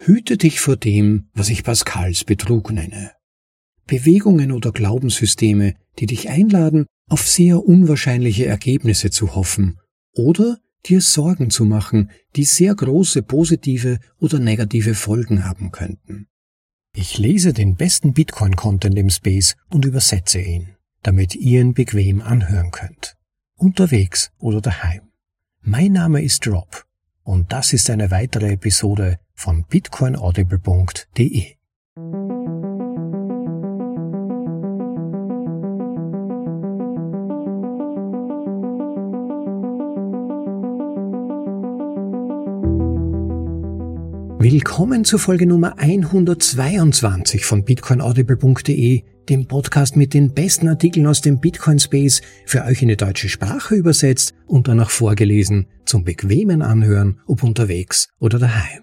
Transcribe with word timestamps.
Hüte 0.00 0.36
dich 0.36 0.60
vor 0.60 0.76
dem, 0.76 1.28
was 1.34 1.50
ich 1.50 1.64
Pascals 1.64 2.24
Betrug 2.24 2.70
nenne. 2.70 3.12
Bewegungen 3.86 4.52
oder 4.52 4.70
Glaubenssysteme, 4.70 5.74
die 5.98 6.06
dich 6.06 6.28
einladen, 6.28 6.86
auf 7.08 7.26
sehr 7.26 7.64
unwahrscheinliche 7.64 8.46
Ergebnisse 8.46 9.10
zu 9.10 9.34
hoffen 9.34 9.80
oder 10.14 10.58
dir 10.86 11.00
Sorgen 11.00 11.50
zu 11.50 11.64
machen, 11.64 12.10
die 12.36 12.44
sehr 12.44 12.74
große 12.74 13.22
positive 13.22 13.98
oder 14.20 14.38
negative 14.38 14.94
Folgen 14.94 15.44
haben 15.44 15.72
könnten. 15.72 16.28
Ich 16.94 17.18
lese 17.18 17.52
den 17.52 17.76
besten 17.76 18.12
Bitcoin-Content 18.12 18.96
im 18.96 19.10
Space 19.10 19.56
und 19.68 19.84
übersetze 19.84 20.40
ihn, 20.40 20.76
damit 21.02 21.34
ihr 21.34 21.60
ihn 21.60 21.74
bequem 21.74 22.22
anhören 22.22 22.70
könnt. 22.70 23.16
Unterwegs 23.56 24.30
oder 24.38 24.60
daheim. 24.60 25.10
Mein 25.60 25.92
Name 25.92 26.22
ist 26.22 26.46
Rob 26.46 26.87
und 27.28 27.52
das 27.52 27.74
ist 27.74 27.90
eine 27.90 28.10
weitere 28.10 28.52
Episode 28.52 29.18
von 29.34 29.64
bitcoinaudible.de. 29.64 31.56
Willkommen 44.60 45.04
zur 45.04 45.20
Folge 45.20 45.46
Nummer 45.46 45.78
122 45.78 47.44
von 47.44 47.64
bitcoinaudible.de, 47.64 49.04
dem 49.28 49.46
Podcast 49.46 49.94
mit 49.94 50.14
den 50.14 50.34
besten 50.34 50.66
Artikeln 50.66 51.06
aus 51.06 51.20
dem 51.20 51.38
Bitcoin 51.38 51.78
Space, 51.78 52.22
für 52.44 52.64
euch 52.64 52.82
in 52.82 52.88
die 52.88 52.96
deutsche 52.96 53.28
Sprache 53.28 53.76
übersetzt 53.76 54.34
und 54.48 54.66
danach 54.66 54.90
vorgelesen, 54.90 55.68
zum 55.84 56.02
bequemen 56.02 56.62
Anhören, 56.62 57.20
ob 57.28 57.44
unterwegs 57.44 58.08
oder 58.18 58.40
daheim. 58.40 58.82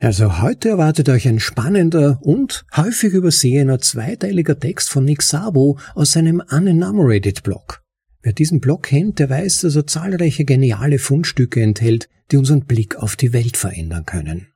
Also 0.00 0.42
heute 0.42 0.68
erwartet 0.68 1.08
euch 1.08 1.26
ein 1.28 1.40
spannender 1.40 2.18
und 2.20 2.66
häufig 2.76 3.14
übersehener 3.14 3.78
zweiteiliger 3.78 4.58
Text 4.58 4.90
von 4.90 5.06
Nick 5.06 5.22
Sabo 5.22 5.78
aus 5.94 6.12
seinem 6.12 6.42
Unenumerated 6.50 7.42
Blog. 7.42 7.80
Wer 8.20 8.34
diesen 8.34 8.60
Blog 8.60 8.82
kennt, 8.82 9.18
der 9.18 9.30
weiß, 9.30 9.62
dass 9.62 9.76
er 9.76 9.86
zahlreiche 9.86 10.44
geniale 10.44 10.98
Fundstücke 10.98 11.62
enthält, 11.62 12.10
die 12.30 12.36
unseren 12.36 12.66
Blick 12.66 12.96
auf 12.96 13.16
die 13.16 13.32
Welt 13.32 13.56
verändern 13.56 14.04
können. 14.04 14.48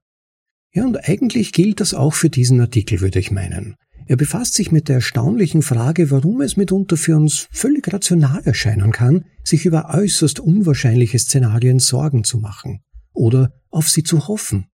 Ja, 0.72 0.84
und 0.84 1.08
eigentlich 1.08 1.52
gilt 1.52 1.80
das 1.80 1.94
auch 1.94 2.14
für 2.14 2.30
diesen 2.30 2.60
Artikel, 2.60 3.00
würde 3.00 3.18
ich 3.18 3.30
meinen. 3.30 3.76
Er 4.06 4.16
befasst 4.16 4.54
sich 4.54 4.72
mit 4.72 4.88
der 4.88 4.96
erstaunlichen 4.96 5.60
Frage, 5.60 6.10
warum 6.10 6.40
es 6.40 6.56
mitunter 6.56 6.96
für 6.96 7.16
uns 7.16 7.46
völlig 7.50 7.92
rational 7.92 8.40
erscheinen 8.44 8.90
kann, 8.90 9.26
sich 9.44 9.66
über 9.66 9.94
äußerst 9.94 10.40
unwahrscheinliche 10.40 11.18
Szenarien 11.18 11.78
Sorgen 11.78 12.24
zu 12.24 12.38
machen 12.38 12.80
oder 13.12 13.52
auf 13.70 13.88
sie 13.90 14.02
zu 14.02 14.28
hoffen. 14.28 14.66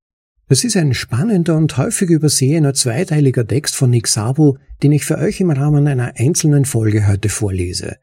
Das 0.47 0.63
ist 0.63 0.77
ein 0.77 0.95
spannender 0.95 1.57
und 1.57 1.77
häufig 1.79 2.11
übersehener 2.11 2.75
zweiteiliger 2.75 3.47
Text 3.47 3.75
von 3.75 3.91
Nick 3.91 4.07
Sabo, 4.07 4.59
den 4.83 4.93
ich 4.93 5.05
für 5.05 5.19
euch 5.19 5.41
im 5.41 5.51
Rahmen 5.51 5.89
einer 5.89 6.13
einzelnen 6.17 6.65
Folge 6.65 7.09
heute 7.09 7.29
vorlese. 7.29 7.97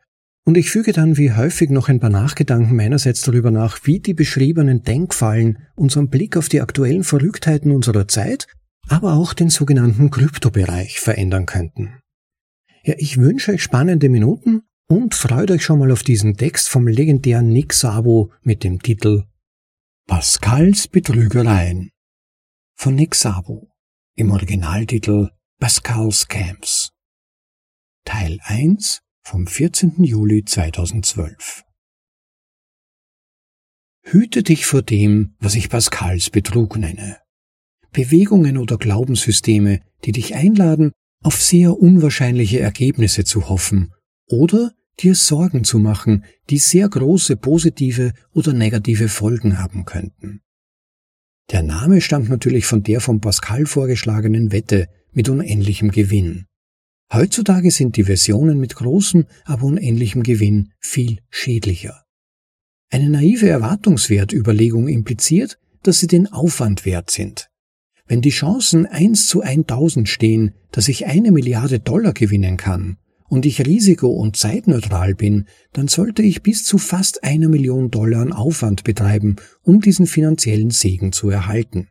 Und 0.44 0.58
ich 0.58 0.72
füge 0.72 0.92
dann 0.92 1.17
wie 1.17 1.34
häufig 1.34 1.70
noch 1.70 1.88
ein 1.88 2.00
paar 2.00 2.09
Nachgedanken 2.09 2.75
meinerseits 2.75 3.22
darüber 3.22 3.52
nach, 3.52 3.80
wie 3.84 4.00
die 4.00 4.16
beschriebenen 4.16 4.81
Denkfallen 4.81 5.67
unseren 5.75 6.09
Blick 6.09 6.36
auf 6.36 6.50
die 6.50 6.61
aktuellen 6.61 7.03
Verrücktheiten 7.03 7.72
unserer 7.72 8.08
Zeit, 8.08 8.48
aber 8.88 9.14
auch 9.14 9.33
den 9.33 9.50
sogenannten 9.50 10.09
Kryptobereich 10.09 11.00
verändern 11.00 11.45
könnten. 11.45 12.00
Ja, 12.83 12.95
ich 12.98 13.17
wünsche 13.17 13.52
euch 13.52 13.61
spannende 13.61 14.09
Minuten 14.09 14.64
und 14.88 15.14
freut 15.14 15.52
euch 15.52 15.64
schon 15.64 15.78
mal 15.78 15.92
auf 15.92 16.02
diesen 16.02 16.36
Text 16.36 16.70
vom 16.70 16.88
legendären 16.88 17.50
Nick 17.50 17.73
Sabo 17.73 18.33
mit 18.42 18.64
dem 18.64 18.81
Titel 18.81 19.26
Pascals 20.08 20.88
Betrügereien 20.88 21.92
von 22.76 22.95
Nick 22.95 23.14
Sabo 23.14 23.70
im 24.16 24.31
Originaltitel 24.31 25.30
Pascal's 25.59 26.28
Camps. 26.28 26.89
Teil 28.03 28.39
1 28.42 29.02
vom 29.23 29.47
14. 29.47 30.03
Juli 30.03 30.44
2012. 30.44 31.64
Hüte 34.04 34.43
dich 34.43 34.65
vor 34.65 34.82
dem, 34.82 35.36
was 35.39 35.55
ich 35.55 35.70
Pascals 35.70 36.30
Betrug 36.30 36.77
nenne. 36.77 37.17
Bewegungen 37.92 38.58
oder 38.58 38.77
Glaubenssysteme, 38.77 39.82
die 40.05 40.11
dich 40.11 40.36
einladen, 40.36 40.92
auf 41.23 41.42
sehr 41.42 41.77
unwahrscheinliche 41.77 42.59
Ergebnisse 42.59 43.23
zu 43.23 43.48
hoffen 43.48 43.93
oder 44.27 44.73
dir 44.99 45.15
Sorgen 45.15 45.64
zu 45.64 45.77
machen, 45.77 46.26
die 46.49 46.58
sehr 46.58 46.89
große 46.89 47.38
positive 47.38 48.14
oder 48.33 48.53
negative 48.53 49.08
Folgen 49.08 49.59
haben 49.59 49.86
könnten. 49.86 50.42
Der 51.52 51.64
Name 51.64 52.02
stammt 52.02 52.30
natürlich 52.30 52.65
von 52.65 52.82
der 52.82 53.02
von 53.02 53.21
Pascal 53.21 53.65
vorgeschlagenen 53.65 54.52
Wette 54.52 54.88
mit 55.11 55.30
unendlichem 55.30 55.92
Gewinn. 55.92 56.48
Heutzutage 57.14 57.72
sind 57.72 57.98
die 57.98 58.05
Versionen 58.05 58.58
mit 58.58 58.76
großem, 58.76 59.26
aber 59.44 59.64
unendlichem 59.64 60.23
Gewinn 60.23 60.70
viel 60.80 61.20
schädlicher. 61.30 62.05
Eine 62.89 63.10
naive 63.10 63.49
Erwartungswertüberlegung 63.49 64.88
impliziert, 64.88 65.58
dass 65.83 66.00
sie 66.00 66.08
den 66.08 66.32
Aufwand 66.32 66.86
wert 66.86 67.11
sind. 67.11 67.50
Wenn 68.08 68.21
die 68.21 68.30
Chancen 68.30 68.86
1 68.86 69.27
zu 69.27 69.42
1000 69.42 70.08
stehen, 70.08 70.54
dass 70.71 70.88
ich 70.88 71.05
eine 71.05 71.32
Milliarde 71.32 71.80
Dollar 71.80 72.14
gewinnen 72.14 72.55
kann 72.55 72.98
und 73.27 73.45
ich 73.45 73.66
risiko- 73.66 74.14
und 74.14 74.38
zeitneutral 74.38 75.14
bin, 75.14 75.45
dann 75.73 75.89
sollte 75.89 76.21
ich 76.21 76.44
bis 76.44 76.64
zu 76.64 76.77
fast 76.77 77.23
einer 77.23 77.50
Million 77.50 77.92
Dollar 77.92 78.21
an 78.21 78.33
Aufwand 78.33 78.83
betreiben, 78.83 79.36
um 79.64 79.82
diesen 79.82 80.08
finanziellen 80.08 80.70
Segen 80.70 81.11
zu 81.11 81.30
erhalten. 81.30 81.89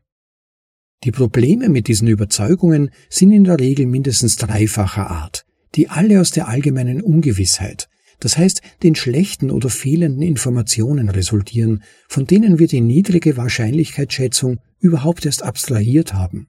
Die 1.03 1.13
Probleme 1.13 1.71
mit 1.71 1.89
diesen 1.89 2.09
Überzeugungen 2.09 2.91
sind 3.09 3.33
in 3.33 3.45
der 3.45 3.59
Regel 3.59 3.87
mindestens 3.87 4.37
dreifacher 4.37 5.11
Art, 5.11 5.47
die 5.75 5.89
alle 5.89 6.21
aus 6.21 6.31
der 6.31 6.49
allgemeinen 6.49 7.01
Ungewissheit, 7.01 7.89
das 8.21 8.37
heißt 8.37 8.61
den 8.83 8.95
schlechten 8.95 9.51
oder 9.51 9.71
fehlenden 9.71 10.21
Informationen 10.21 11.09
resultieren, 11.09 11.83
von 12.07 12.27
denen 12.27 12.59
wir 12.59 12.67
die 12.67 12.83
niedrige 12.83 13.39
Wahrscheinlichkeitsschätzung 13.39 14.61
überhaupt 14.79 15.25
erst 15.25 15.43
abstrahiert 15.43 16.13
haben. 16.13 16.49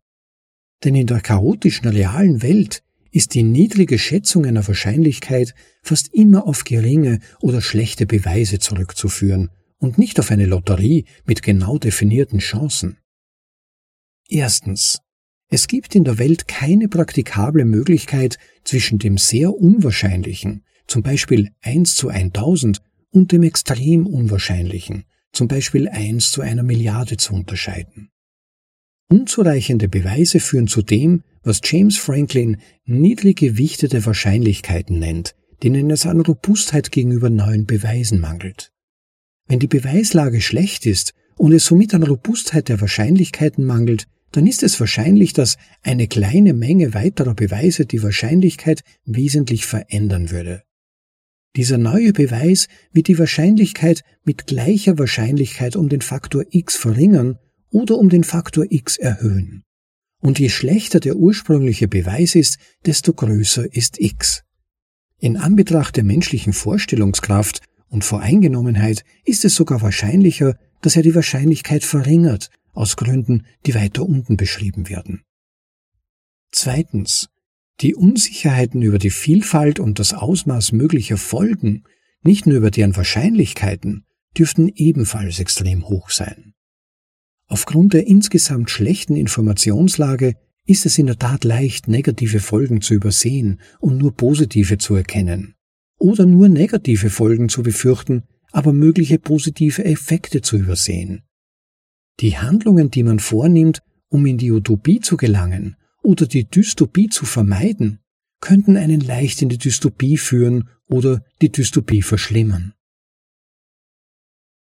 Denn 0.83 0.95
in 0.95 1.07
der 1.07 1.21
chaotischen 1.21 1.87
realen 1.87 2.41
Welt 2.41 2.83
ist 3.11 3.35
die 3.35 3.43
niedrige 3.43 3.97
Schätzung 3.97 4.45
einer 4.45 4.67
Wahrscheinlichkeit 4.67 5.53
fast 5.81 6.13
immer 6.13 6.45
auf 6.45 6.65
geringe 6.65 7.19
oder 7.39 7.61
schlechte 7.61 8.05
Beweise 8.05 8.59
zurückzuführen 8.59 9.49
und 9.77 9.97
nicht 9.97 10.19
auf 10.19 10.29
eine 10.29 10.45
Lotterie 10.45 11.05
mit 11.25 11.41
genau 11.41 11.77
definierten 11.77 12.39
Chancen. 12.39 12.97
Erstens. 14.31 15.01
Es 15.49 15.67
gibt 15.67 15.93
in 15.93 16.05
der 16.05 16.17
Welt 16.17 16.47
keine 16.47 16.87
praktikable 16.87 17.65
Möglichkeit 17.65 18.37
zwischen 18.63 18.97
dem 18.97 19.17
sehr 19.17 19.53
unwahrscheinlichen, 19.53 20.63
zum 20.87 21.03
Beispiel 21.03 21.49
1 21.61 21.95
zu 21.95 22.07
1000, 22.07 22.81
und 23.09 23.33
dem 23.33 23.43
extrem 23.43 24.07
unwahrscheinlichen, 24.07 25.03
zum 25.33 25.49
Beispiel 25.49 25.89
1 25.89 26.31
zu 26.31 26.39
einer 26.39 26.63
Milliarde 26.63 27.17
zu 27.17 27.33
unterscheiden. 27.33 28.09
Unzureichende 29.09 29.89
Beweise 29.89 30.39
führen 30.39 30.67
zu 30.67 30.81
dem, 30.81 31.23
was 31.43 31.59
James 31.65 31.97
Franklin 31.97 32.61
niedrig 32.85 33.39
gewichtete 33.39 34.05
Wahrscheinlichkeiten 34.05 34.97
nennt, 34.97 35.35
denen 35.61 35.91
es 35.91 36.05
an 36.05 36.21
Robustheit 36.21 36.93
gegenüber 36.93 37.29
neuen 37.29 37.65
Beweisen 37.65 38.21
mangelt. 38.21 38.71
Wenn 39.49 39.59
die 39.59 39.67
Beweislage 39.67 40.39
schlecht 40.39 40.85
ist 40.85 41.13
und 41.35 41.51
es 41.51 41.65
somit 41.65 41.93
an 41.93 42.03
Robustheit 42.03 42.69
der 42.69 42.79
Wahrscheinlichkeiten 42.79 43.65
mangelt, 43.65 44.07
dann 44.31 44.47
ist 44.47 44.63
es 44.63 44.79
wahrscheinlich, 44.79 45.33
dass 45.33 45.57
eine 45.83 46.07
kleine 46.07 46.53
Menge 46.53 46.93
weiterer 46.93 47.33
Beweise 47.33 47.85
die 47.85 48.01
Wahrscheinlichkeit 48.01 48.81
wesentlich 49.05 49.65
verändern 49.65 50.31
würde. 50.31 50.63
Dieser 51.57 51.77
neue 51.77 52.13
Beweis 52.13 52.67
wird 52.93 53.07
die 53.07 53.19
Wahrscheinlichkeit 53.19 54.03
mit 54.23 54.47
gleicher 54.47 54.97
Wahrscheinlichkeit 54.97 55.75
um 55.75 55.89
den 55.89 56.01
Faktor 56.01 56.45
x 56.49 56.77
verringern 56.77 57.39
oder 57.71 57.97
um 57.97 58.07
den 58.09 58.23
Faktor 58.23 58.65
x 58.69 58.97
erhöhen. 58.97 59.63
Und 60.21 60.39
je 60.39 60.49
schlechter 60.49 60.99
der 60.99 61.17
ursprüngliche 61.17 61.87
Beweis 61.89 62.35
ist, 62.35 62.57
desto 62.85 63.11
größer 63.13 63.73
ist 63.73 63.99
x. 63.99 64.43
In 65.19 65.35
Anbetracht 65.35 65.97
der 65.97 66.03
menschlichen 66.03 66.53
Vorstellungskraft 66.53 67.61
und 67.89 68.05
Voreingenommenheit 68.05 69.03
ist 69.25 69.43
es 69.43 69.55
sogar 69.55 69.81
wahrscheinlicher, 69.81 70.55
dass 70.81 70.95
er 70.95 71.03
die 71.03 71.15
Wahrscheinlichkeit 71.15 71.83
verringert 71.83 72.49
aus 72.73 72.95
Gründen, 72.95 73.45
die 73.65 73.75
weiter 73.75 74.03
unten 74.03 74.37
beschrieben 74.37 74.89
werden. 74.89 75.23
Zweitens. 76.51 77.29
Die 77.79 77.95
Unsicherheiten 77.95 78.81
über 78.83 78.99
die 78.99 79.09
Vielfalt 79.09 79.79
und 79.79 79.97
das 79.97 80.13
Ausmaß 80.13 80.71
möglicher 80.71 81.17
Folgen, 81.17 81.83
nicht 82.21 82.45
nur 82.45 82.57
über 82.57 82.69
deren 82.69 82.95
Wahrscheinlichkeiten, 82.95 84.05
dürften 84.37 84.69
ebenfalls 84.75 85.39
extrem 85.39 85.87
hoch 85.87 86.11
sein. 86.11 86.53
Aufgrund 87.47 87.93
der 87.93 88.07
insgesamt 88.07 88.69
schlechten 88.69 89.15
Informationslage 89.15 90.35
ist 90.65 90.85
es 90.85 90.97
in 90.97 91.07
der 91.07 91.17
Tat 91.17 91.43
leicht, 91.43 91.87
negative 91.87 92.39
Folgen 92.39 92.81
zu 92.81 92.93
übersehen 92.93 93.59
und 93.79 93.97
nur 93.97 94.15
positive 94.15 94.77
zu 94.77 94.95
erkennen. 94.95 95.55
Oder 95.97 96.25
nur 96.25 96.49
negative 96.49 97.09
Folgen 97.09 97.49
zu 97.49 97.63
befürchten, 97.63 98.23
aber 98.51 98.73
mögliche 98.73 99.17
positive 99.17 99.83
Effekte 99.83 100.41
zu 100.41 100.57
übersehen. 100.57 101.23
Die 102.21 102.37
Handlungen, 102.37 102.91
die 102.91 103.01
man 103.01 103.19
vornimmt, 103.19 103.81
um 104.09 104.25
in 104.27 104.37
die 104.37 104.51
Utopie 104.51 104.99
zu 104.99 105.17
gelangen 105.17 105.75
oder 106.03 106.27
die 106.27 106.45
Dystopie 106.45 107.09
zu 107.09 107.25
vermeiden, 107.25 107.99
könnten 108.41 108.77
einen 108.77 109.01
leicht 109.01 109.41
in 109.41 109.49
die 109.49 109.57
Dystopie 109.57 110.17
führen 110.17 110.69
oder 110.87 111.23
die 111.41 111.51
Dystopie 111.51 112.03
verschlimmern. 112.03 112.73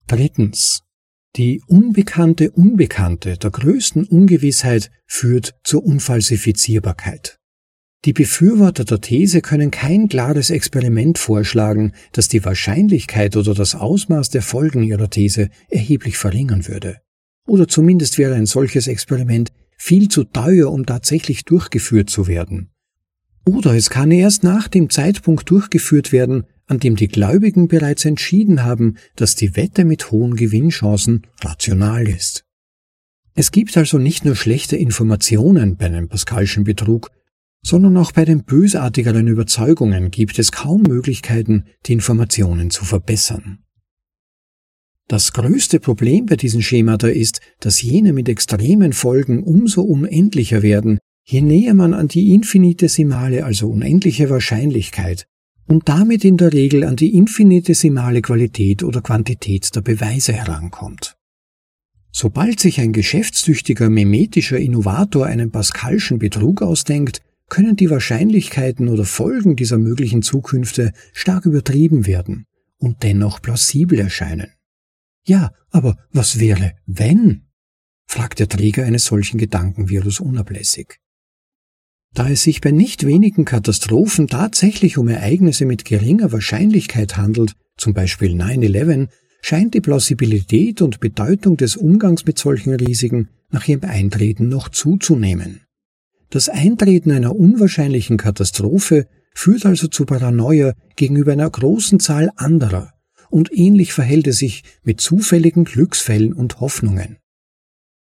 Drittens. 0.07 0.81
Die 1.35 1.61
unbekannte 1.67 2.51
Unbekannte 2.51 3.37
der 3.37 3.51
größten 3.51 4.05
Ungewissheit 4.05 4.91
führt 5.05 5.55
zur 5.63 5.83
Unfalsifizierbarkeit. 5.83 7.39
Die 8.05 8.13
Befürworter 8.13 8.85
der 8.85 9.01
These 9.01 9.41
können 9.41 9.71
kein 9.71 10.07
klares 10.07 10.49
Experiment 10.49 11.17
vorschlagen, 11.17 11.93
das 12.11 12.27
die 12.27 12.45
Wahrscheinlichkeit 12.45 13.35
oder 13.35 13.53
das 13.53 13.75
Ausmaß 13.75 14.29
der 14.29 14.43
Folgen 14.43 14.83
ihrer 14.83 15.09
These 15.09 15.49
erheblich 15.69 16.17
verringern 16.17 16.67
würde. 16.67 17.01
Oder 17.47 17.68
zumindest 17.68 18.18
wäre 18.18 18.36
ein 18.36 18.45
solches 18.45 18.88
Experiment 18.88 19.51
viel 19.77 20.09
zu 20.09 20.24
teuer, 20.24 20.71
um 20.71 20.86
tatsächlich 20.86 21.45
durchgeführt 21.45 22.09
zu 22.09 22.27
werden. 22.27 22.69
Oder 23.45 23.75
es 23.75 23.89
kann 23.89 24.09
erst 24.12 24.44
nach 24.44 24.68
dem 24.68 24.89
Zeitpunkt 24.89 25.50
durchgeführt 25.50 26.12
werden, 26.12 26.45
an 26.65 26.80
dem 26.80 26.95
die 26.95 27.07
Gläubigen 27.07 27.68
bereits 27.68 28.06
entschieden 28.06 28.63
haben, 28.63 28.97
dass 29.15 29.36
die 29.36 29.56
Wette 29.56 29.86
mit 29.86 30.12
hohen 30.12 30.36
Gewinnchancen 30.36 31.27
rational 31.44 32.07
ist. 32.07 32.44
Es 33.36 33.51
gibt 33.51 33.77
also 33.77 34.00
nicht 34.00 34.25
nur 34.25 34.36
schlechte 34.36 34.77
Informationen 34.77 35.77
bei 35.77 35.86
einem 35.86 36.07
Pascalschen 36.07 36.63
Betrug, 36.63 37.12
sondern 37.62 37.98
auch 37.98 38.12
bei 38.12 38.25
den 38.25 38.44
bösartigeren 38.44 39.27
Überzeugungen 39.27 40.09
gibt 40.09 40.39
es 40.39 40.51
kaum 40.51 40.83
Möglichkeiten, 40.83 41.65
die 41.86 41.94
Informationen 41.94 42.69
zu 42.69 42.86
verbessern. 42.86 43.64
Das 45.07 45.33
größte 45.33 45.79
Problem 45.79 46.25
bei 46.25 46.35
diesen 46.35 46.63
Schemata 46.63 47.07
ist, 47.07 47.39
dass 47.59 47.81
jene 47.81 48.11
mit 48.11 48.27
extremen 48.27 48.91
Folgen 48.91 49.43
umso 49.43 49.81
unendlicher 49.81 50.63
werden, 50.63 50.97
je 51.23 51.41
näher 51.41 51.75
man 51.75 51.93
an 51.93 52.07
die 52.07 52.33
infinitesimale, 52.33 53.45
also 53.45 53.69
unendliche 53.69 54.29
Wahrscheinlichkeit 54.29 55.27
und 55.67 55.89
damit 55.89 56.25
in 56.25 56.37
der 56.37 56.53
Regel 56.53 56.83
an 56.83 56.95
die 56.95 57.15
infinitesimale 57.15 58.21
Qualität 58.21 58.83
oder 58.83 59.01
Quantität 59.01 59.75
der 59.75 59.81
Beweise 59.81 60.33
herankommt. 60.33 61.15
Sobald 62.11 62.59
sich 62.59 62.79
ein 62.79 62.93
geschäftstüchtiger 62.93 63.89
memetischer 63.89 64.57
Innovator 64.57 65.25
einen 65.25 65.51
Pascalschen 65.51 66.17
Betrug 66.17 66.61
ausdenkt, 66.61 67.21
können 67.49 67.75
die 67.75 67.89
Wahrscheinlichkeiten 67.89 68.87
oder 68.87 69.05
Folgen 69.05 69.55
dieser 69.55 69.77
möglichen 69.77 70.21
Zukünfte 70.21 70.93
stark 71.13 71.45
übertrieben 71.45 72.07
werden 72.07 72.45
und 72.77 73.03
dennoch 73.03 73.41
plausibel 73.41 73.99
erscheinen. 73.99 74.47
Ja, 75.25 75.51
aber 75.72 75.98
was 76.12 76.39
wäre, 76.39 76.74
wenn? 76.86 77.48
fragt 78.07 78.39
der 78.39 78.48
Träger 78.48 78.86
eines 78.86 79.06
solchen 79.06 79.38
Gedankenvirus 79.38 80.19
unablässig. 80.19 81.00
Da 82.13 82.30
es 82.30 82.44
sich 82.44 82.62
bei 82.62 82.72
nicht 82.72 83.06
wenigen 83.06 83.44
Katastrophen 83.44 84.27
tatsächlich 84.27 84.98
um 84.98 85.10
Ereignisse 85.10 85.66
mit 85.66 85.83
geringer 85.83 86.31
Wahrscheinlichkeit 86.31 87.18
handelt, 87.18 87.56
zum 87.75 87.94
Beispiel 87.94 88.33
9-11, 88.33 89.10
scheint 89.42 89.74
die 89.74 89.81
Plausibilität 89.81 90.81
und 90.81 91.01
Bedeutung 91.01 91.57
des 91.57 91.75
Umgangs 91.75 92.25
mit 92.25 92.39
solchen 92.39 92.74
Risiken 92.74 93.30
nach 93.50 93.68
ihrem 93.68 93.83
Eintreten 93.83 94.48
noch 94.48 94.69
zuzunehmen. 94.69 95.62
Das 96.30 96.48
Eintreten 96.48 97.12
einer 97.12 97.36
unwahrscheinlichen 97.36 98.18
Katastrophe 98.18 99.07
führt 99.33 99.66
also 99.66 99.88
zu 99.88 100.06
Paranoia 100.06 100.74
gegenüber 100.95 101.33
einer 101.33 101.50
großen 101.50 102.00
Zahl 102.00 102.31
anderer, 102.38 102.94
und 103.35 103.51
ähnlich 103.51 103.91
verhält 103.91 104.27
es 104.27 104.37
sich 104.37 104.63
mit 104.83 105.01
zufälligen 105.01 105.65
Glücksfällen 105.65 106.31
und 106.31 106.61
Hoffnungen. 106.61 107.17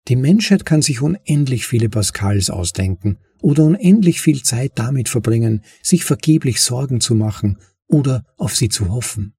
Die 0.07 0.15
Menschheit 0.15 0.63
kann 0.63 0.83
sich 0.83 1.01
unendlich 1.01 1.65
viele 1.65 1.89
Pascals 1.89 2.51
ausdenken 2.51 3.18
oder 3.41 3.63
unendlich 3.63 4.21
viel 4.21 4.44
Zeit 4.44 4.74
damit 4.75 5.09
verbringen, 5.09 5.63
sich 5.81 6.03
vergeblich 6.03 6.62
Sorgen 6.62 7.01
zu 7.01 7.15
machen 7.15 7.57
oder 7.88 8.24
auf 8.38 8.56
sie 8.56 8.69
zu 8.69 8.89
hoffen. 8.89 9.33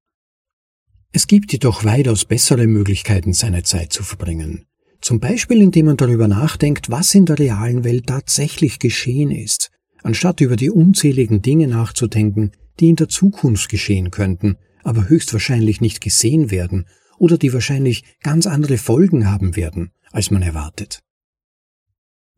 Es 1.13 1.27
gibt 1.27 1.53
jedoch 1.53 1.85
weitaus 1.85 2.25
bessere 2.25 2.67
Möglichkeiten, 2.67 3.31
seine 3.31 3.63
Zeit 3.63 3.93
zu 3.93 4.03
verbringen. 4.03 4.65
Zum 4.99 5.21
Beispiel 5.21 5.61
indem 5.61 5.85
man 5.85 5.95
darüber 5.95 6.27
nachdenkt, 6.27 6.89
was 6.89 7.15
in 7.15 7.25
der 7.25 7.39
realen 7.39 7.85
Welt 7.85 8.07
tatsächlich 8.07 8.79
geschehen 8.79 9.31
ist, 9.31 9.71
anstatt 10.03 10.41
über 10.41 10.57
die 10.57 10.71
unzähligen 10.71 11.41
Dinge 11.41 11.69
nachzudenken, 11.69 12.51
die 12.81 12.89
in 12.89 12.97
der 12.97 13.07
Zukunft 13.07 13.69
geschehen 13.69 14.11
könnten, 14.11 14.57
aber 14.85 15.09
höchstwahrscheinlich 15.09 15.81
nicht 15.81 15.99
gesehen 15.99 16.51
werden 16.51 16.85
oder 17.17 17.37
die 17.37 17.51
wahrscheinlich 17.53 18.03
ganz 18.21 18.47
andere 18.47 18.77
Folgen 18.77 19.29
haben 19.29 19.55
werden, 19.55 19.91
als 20.11 20.31
man 20.31 20.41
erwartet. 20.41 21.01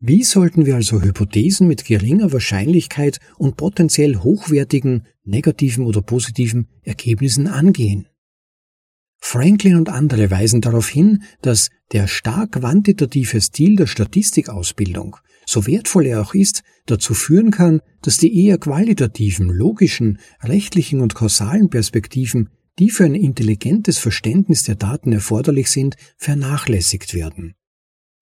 Wie 0.00 0.22
sollten 0.22 0.64
wir 0.64 0.76
also 0.76 1.02
Hypothesen 1.02 1.66
mit 1.66 1.84
geringer 1.84 2.32
Wahrscheinlichkeit 2.32 3.18
und 3.36 3.56
potenziell 3.56 4.16
hochwertigen, 4.16 5.06
negativen 5.24 5.84
oder 5.84 6.02
positiven 6.02 6.68
Ergebnissen 6.82 7.48
angehen? 7.48 8.08
Franklin 9.18 9.74
und 9.74 9.88
andere 9.88 10.30
weisen 10.30 10.60
darauf 10.60 10.88
hin, 10.88 11.24
dass 11.42 11.70
der 11.90 12.06
stark 12.06 12.52
quantitative 12.52 13.40
Stil 13.40 13.74
der 13.74 13.86
Statistikausbildung, 13.86 15.16
so 15.48 15.66
wertvoll 15.66 16.04
er 16.04 16.20
auch 16.20 16.34
ist, 16.34 16.62
dazu 16.84 17.14
führen 17.14 17.50
kann, 17.50 17.80
dass 18.02 18.18
die 18.18 18.44
eher 18.44 18.58
qualitativen, 18.58 19.48
logischen, 19.48 20.18
rechtlichen 20.42 21.00
und 21.00 21.14
kausalen 21.14 21.70
Perspektiven, 21.70 22.50
die 22.78 22.90
für 22.90 23.06
ein 23.06 23.14
intelligentes 23.14 23.96
Verständnis 23.96 24.64
der 24.64 24.74
Daten 24.74 25.10
erforderlich 25.10 25.70
sind, 25.70 25.96
vernachlässigt 26.18 27.14
werden. 27.14 27.54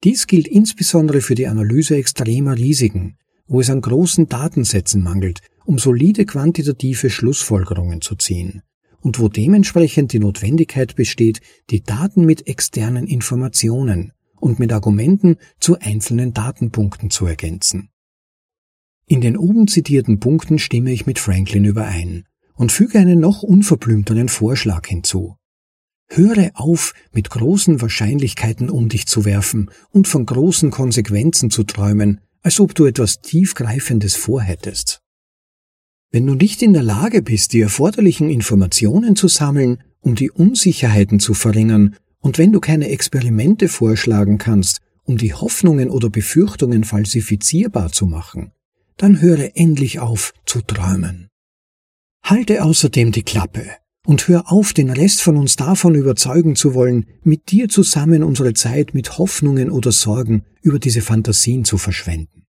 Dies 0.05 0.29
gilt 0.29 0.47
insbesondere 0.47 1.21
für 1.21 1.35
die 1.35 1.49
Analyse 1.49 1.97
extremer 1.97 2.57
Risiken, 2.57 3.17
wo 3.49 3.61
es 3.61 3.71
an 3.71 3.81
großen 3.81 4.29
Datensätzen 4.29 5.03
mangelt, 5.03 5.41
um 5.65 5.81
solide 5.81 6.27
quantitative 6.27 7.11
Schlussfolgerungen 7.11 8.03
zu 8.03 8.15
ziehen 8.15 8.63
und 9.01 9.19
wo 9.19 9.29
dementsprechend 9.29 10.13
die 10.13 10.21
Notwendigkeit 10.21 10.95
besteht, 10.95 11.41
die 11.71 11.83
Daten 11.83 12.25
mit 12.25 12.47
externen 12.47 13.09
Informationen 13.09 14.13
und 14.41 14.59
mit 14.59 14.73
Argumenten 14.73 15.37
zu 15.61 15.79
einzelnen 15.79 16.33
Datenpunkten 16.33 17.11
zu 17.11 17.27
ergänzen. 17.27 17.91
In 19.07 19.21
den 19.21 19.37
oben 19.37 19.69
zitierten 19.69 20.19
Punkten 20.19 20.59
stimme 20.59 20.93
ich 20.93 21.07
mit 21.07 21.19
Franklin 21.19 21.65
überein 21.65 22.25
und 22.55 22.73
füge 22.73 22.99
einen 22.99 23.21
noch 23.21 23.43
unverblümteren 23.43 24.29
Vorschlag 24.29 24.87
hinzu. 24.87 25.37
Höre 26.09 26.51
auf, 26.55 26.95
mit 27.13 27.31
großen 27.31 27.81
Wahrscheinlichkeiten 27.81 28.71
um 28.71 28.89
dich 28.89 29.07
zu 29.07 29.25
werfen 29.25 29.71
und 29.91 30.09
von 30.09 30.25
großen 30.25 30.71
Konsequenzen 30.71 31.51
zu 31.51 31.65
träumen, 31.65 32.21
als 32.43 32.61
ob 32.61 32.75
du 32.75 32.87
etwas 32.87 33.21
tiefgreifendes 33.21 34.15
vorhättest. 34.15 35.01
Wenn 36.13 36.27
du 36.27 36.35
nicht 36.35 36.63
in 36.63 36.73
der 36.73 36.85
Lage 36.85 37.23
bist, 37.23 37.53
die 37.53 37.61
erforderlichen 37.61 38.31
Informationen 38.31 39.17
zu 39.17 39.29
sammeln, 39.29 39.83
um 40.01 40.15
die 40.15 40.31
Unsicherheiten 40.31 41.19
zu 41.19 41.35
verringern, 41.35 41.97
und 42.21 42.39
wenn 42.39 42.53
du 42.53 42.61
keine 42.61 42.89
Experimente 42.89 43.69
vorschlagen 43.69 44.39
kannst, 44.39 44.81
um 45.05 45.17
die 45.17 45.35
Hoffnungen 45.35 45.91
oder 45.91 46.11
Befürchtungen 46.11 46.85
falsifizierbar 46.85 47.93
zu 47.93 48.07
machen, 48.07 48.53
dann 48.97 49.21
höre 49.21 49.57
endlich 49.57 50.01
auf 50.01 50.33
zu 50.45 50.61
träumen. 50.61 51.29
Halte 52.23 52.65
außerdem 52.65 53.13
die 53.13 53.23
Klappe 53.23 53.65
und 54.07 54.29
hör 54.29 54.51
auf, 54.51 54.73
den 54.73 54.91
Rest 54.91 55.23
von 55.23 55.37
uns 55.37 55.57
davon 55.57 55.95
überzeugen 55.95 56.57
zu 56.57 56.75
wollen, 56.75 57.07
mit 57.23 57.51
dir 57.51 57.69
zusammen 57.69 58.23
unsere 58.23 58.55
Zeit 58.55 58.95
mit 58.95 59.19
Hoffnungen 59.19 59.71
oder 59.71 59.93
Sorgen 59.93 60.45
über 60.63 60.79
diese 60.79 61.03
Fantasien 61.03 61.65
zu 61.65 61.77
verschwenden. 61.77 62.45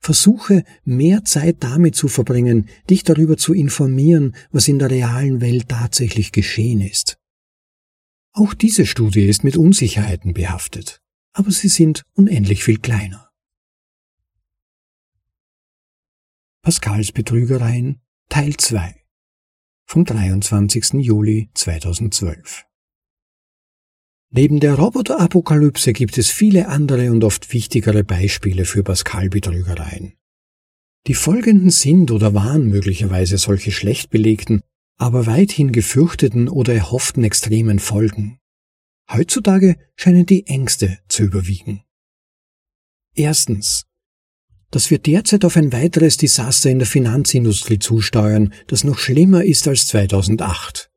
Versuche 0.00 0.64
mehr 0.84 1.24
Zeit 1.24 1.58
damit 1.60 1.94
zu 1.94 2.08
verbringen, 2.08 2.68
dich 2.90 3.04
darüber 3.04 3.36
zu 3.36 3.54
informieren, 3.54 4.34
was 4.50 4.66
in 4.66 4.80
der 4.80 4.90
realen 4.90 5.40
Welt 5.40 5.68
tatsächlich 5.68 6.32
geschehen 6.32 6.80
ist. 6.80 7.18
Auch 8.34 8.54
diese 8.54 8.86
Studie 8.86 9.26
ist 9.26 9.44
mit 9.44 9.58
Unsicherheiten 9.58 10.32
behaftet, 10.32 11.02
aber 11.34 11.50
sie 11.50 11.68
sind 11.68 12.02
unendlich 12.14 12.64
viel 12.64 12.78
kleiner. 12.78 13.30
Pascals 16.62 17.12
Betrügereien 17.12 18.00
Teil 18.30 18.56
2 18.56 19.04
vom 19.86 20.06
23. 20.06 20.94
Juli 20.94 21.50
2012 21.52 22.64
Neben 24.30 24.60
der 24.60 24.76
Roboterapokalypse 24.76 25.92
gibt 25.92 26.16
es 26.16 26.30
viele 26.30 26.68
andere 26.68 27.10
und 27.10 27.24
oft 27.24 27.52
wichtigere 27.52 28.02
Beispiele 28.02 28.64
für 28.64 28.82
Pascal-Betrügereien. 28.82 30.14
Die 31.06 31.14
folgenden 31.14 31.68
sind 31.68 32.10
oder 32.10 32.32
waren 32.32 32.68
möglicherweise 32.68 33.36
solche 33.36 33.72
schlecht 33.72 34.08
belegten, 34.08 34.62
aber 34.98 35.26
weithin 35.26 35.72
gefürchteten 35.72 36.48
oder 36.48 36.74
erhofften 36.74 37.24
extremen 37.24 37.78
Folgen. 37.78 38.38
Heutzutage 39.10 39.76
scheinen 39.96 40.26
die 40.26 40.46
Ängste 40.46 40.98
zu 41.08 41.24
überwiegen. 41.24 41.82
Erstens 43.14 43.86
dass 44.72 44.90
wir 44.90 44.98
derzeit 44.98 45.44
auf 45.44 45.56
ein 45.56 45.70
weiteres 45.70 46.16
Desaster 46.16 46.70
in 46.70 46.78
der 46.78 46.88
Finanzindustrie 46.88 47.78
zusteuern, 47.78 48.54
das 48.66 48.84
noch 48.84 48.98
schlimmer 48.98 49.44
ist 49.44 49.68
als 49.68 49.86
2008. 49.86 50.90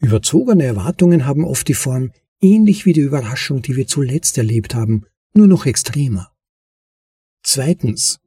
Überzogene 0.00 0.64
Erwartungen 0.64 1.26
haben 1.26 1.44
oft 1.44 1.68
die 1.68 1.74
Form, 1.74 2.12
ähnlich 2.40 2.86
wie 2.86 2.94
die 2.94 3.02
Überraschung, 3.02 3.60
die 3.60 3.76
wir 3.76 3.86
zuletzt 3.86 4.38
erlebt 4.38 4.74
haben, 4.74 5.04
nur 5.34 5.46
noch 5.46 5.66
extremer. 5.66 6.32
Zweitens, 7.42 8.20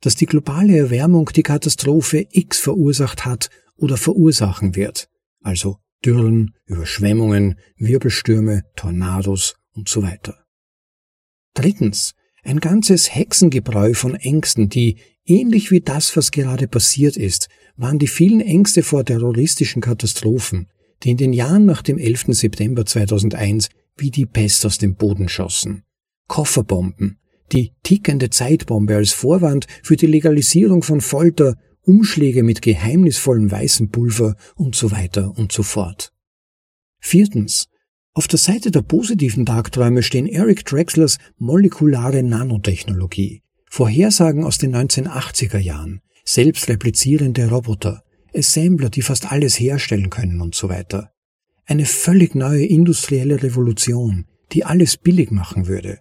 dass 0.00 0.14
die 0.14 0.26
globale 0.26 0.78
Erwärmung 0.78 1.28
die 1.34 1.42
Katastrophe 1.42 2.28
X 2.30 2.60
verursacht 2.60 3.24
hat 3.24 3.50
oder 3.76 3.96
verursachen 3.96 4.74
wird, 4.76 5.08
also 5.42 5.78
Dürren, 6.04 6.54
Überschwemmungen, 6.66 7.58
Wirbelstürme, 7.76 8.64
Tornados 8.76 9.56
und 9.72 9.88
so 9.88 10.02
weiter. 10.02 10.44
Drittens, 11.54 12.14
ein 12.42 12.60
ganzes 12.60 13.14
Hexengebräu 13.14 13.94
von 13.94 14.14
Ängsten, 14.14 14.68
die, 14.68 14.98
ähnlich 15.24 15.70
wie 15.70 15.80
das, 15.80 16.16
was 16.16 16.30
gerade 16.30 16.68
passiert 16.68 17.16
ist, 17.16 17.48
waren 17.76 17.98
die 17.98 18.06
vielen 18.06 18.40
Ängste 18.40 18.82
vor 18.82 19.04
terroristischen 19.04 19.82
Katastrophen, 19.82 20.68
die 21.02 21.10
in 21.10 21.16
den 21.16 21.32
Jahren 21.32 21.66
nach 21.66 21.82
dem 21.82 21.98
11. 21.98 22.26
September 22.28 22.86
2001 22.86 23.68
wie 23.96 24.10
die 24.10 24.26
Pest 24.26 24.64
aus 24.66 24.78
dem 24.78 24.94
Boden 24.94 25.28
schossen. 25.28 25.82
Kofferbomben, 26.28 27.18
die 27.52 27.72
tickende 27.82 28.30
Zeitbombe 28.30 28.96
als 28.96 29.12
Vorwand 29.12 29.66
für 29.82 29.96
die 29.96 30.06
Legalisierung 30.06 30.82
von 30.82 31.00
Folter, 31.00 31.56
Umschläge 31.86 32.42
mit 32.42 32.62
geheimnisvollem 32.62 33.50
weißem 33.50 33.90
Pulver 33.90 34.36
und 34.56 34.74
so 34.74 34.90
weiter 34.90 35.36
und 35.38 35.52
so 35.52 35.62
fort. 35.62 36.12
Viertens, 36.98 37.68
auf 38.12 38.26
der 38.28 38.38
Seite 38.38 38.70
der 38.70 38.82
positiven 38.82 39.46
Tagträume 39.46 40.02
stehen 40.02 40.26
Eric 40.26 40.64
Drexlers 40.64 41.18
molekulare 41.36 42.22
Nanotechnologie, 42.22 43.42
Vorhersagen 43.70 44.44
aus 44.44 44.58
den 44.58 44.74
1980er 44.74 45.58
Jahren, 45.58 46.00
selbstreplizierende 46.24 47.48
Roboter, 47.50 48.02
Assembler, 48.34 48.90
die 48.90 49.02
fast 49.02 49.30
alles 49.30 49.60
herstellen 49.60 50.10
können 50.10 50.40
und 50.40 50.54
so 50.54 50.68
weiter. 50.68 51.12
Eine 51.66 51.84
völlig 51.84 52.34
neue 52.34 52.64
industrielle 52.64 53.42
Revolution, 53.42 54.26
die 54.52 54.64
alles 54.64 54.96
billig 54.96 55.30
machen 55.30 55.66
würde. 55.66 56.00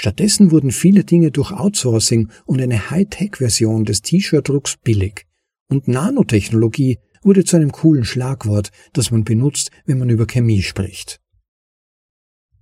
Stattdessen 0.00 0.52
wurden 0.52 0.70
viele 0.70 1.02
Dinge 1.02 1.32
durch 1.32 1.50
Outsourcing 1.50 2.28
und 2.46 2.60
eine 2.60 2.88
Hightech-Version 2.88 3.84
des 3.84 4.00
T-Shirt-Drucks 4.02 4.76
billig. 4.84 5.26
Und 5.68 5.88
Nanotechnologie 5.88 6.98
wurde 7.22 7.44
zu 7.44 7.56
einem 7.56 7.72
coolen 7.72 8.04
Schlagwort, 8.04 8.70
das 8.92 9.10
man 9.10 9.24
benutzt, 9.24 9.72
wenn 9.86 9.98
man 9.98 10.08
über 10.08 10.26
Chemie 10.26 10.62
spricht. 10.62 11.18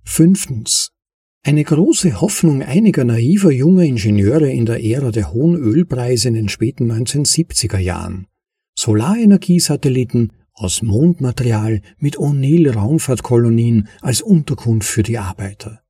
Fünftens. 0.03 0.89
Eine 1.43 1.63
große 1.63 2.21
Hoffnung 2.21 2.63
einiger 2.63 3.03
naiver 3.03 3.51
junger 3.51 3.83
Ingenieure 3.83 4.51
in 4.51 4.65
der 4.65 4.83
Ära 4.83 5.11
der 5.11 5.31
hohen 5.31 5.57
Ölpreise 5.57 6.29
in 6.29 6.33
den 6.33 6.49
späten 6.49 6.91
1970er 6.91 7.77
Jahren. 7.77 8.25
Solarenergiesatelliten 8.73 10.33
aus 10.53 10.81
Mondmaterial 10.81 11.83
mit 11.99 12.17
O'Neill-Raumfahrtkolonien 12.17 13.89
als 14.01 14.23
Unterkunft 14.23 14.89
für 14.89 15.03
die 15.03 15.19
Arbeiter. 15.19 15.83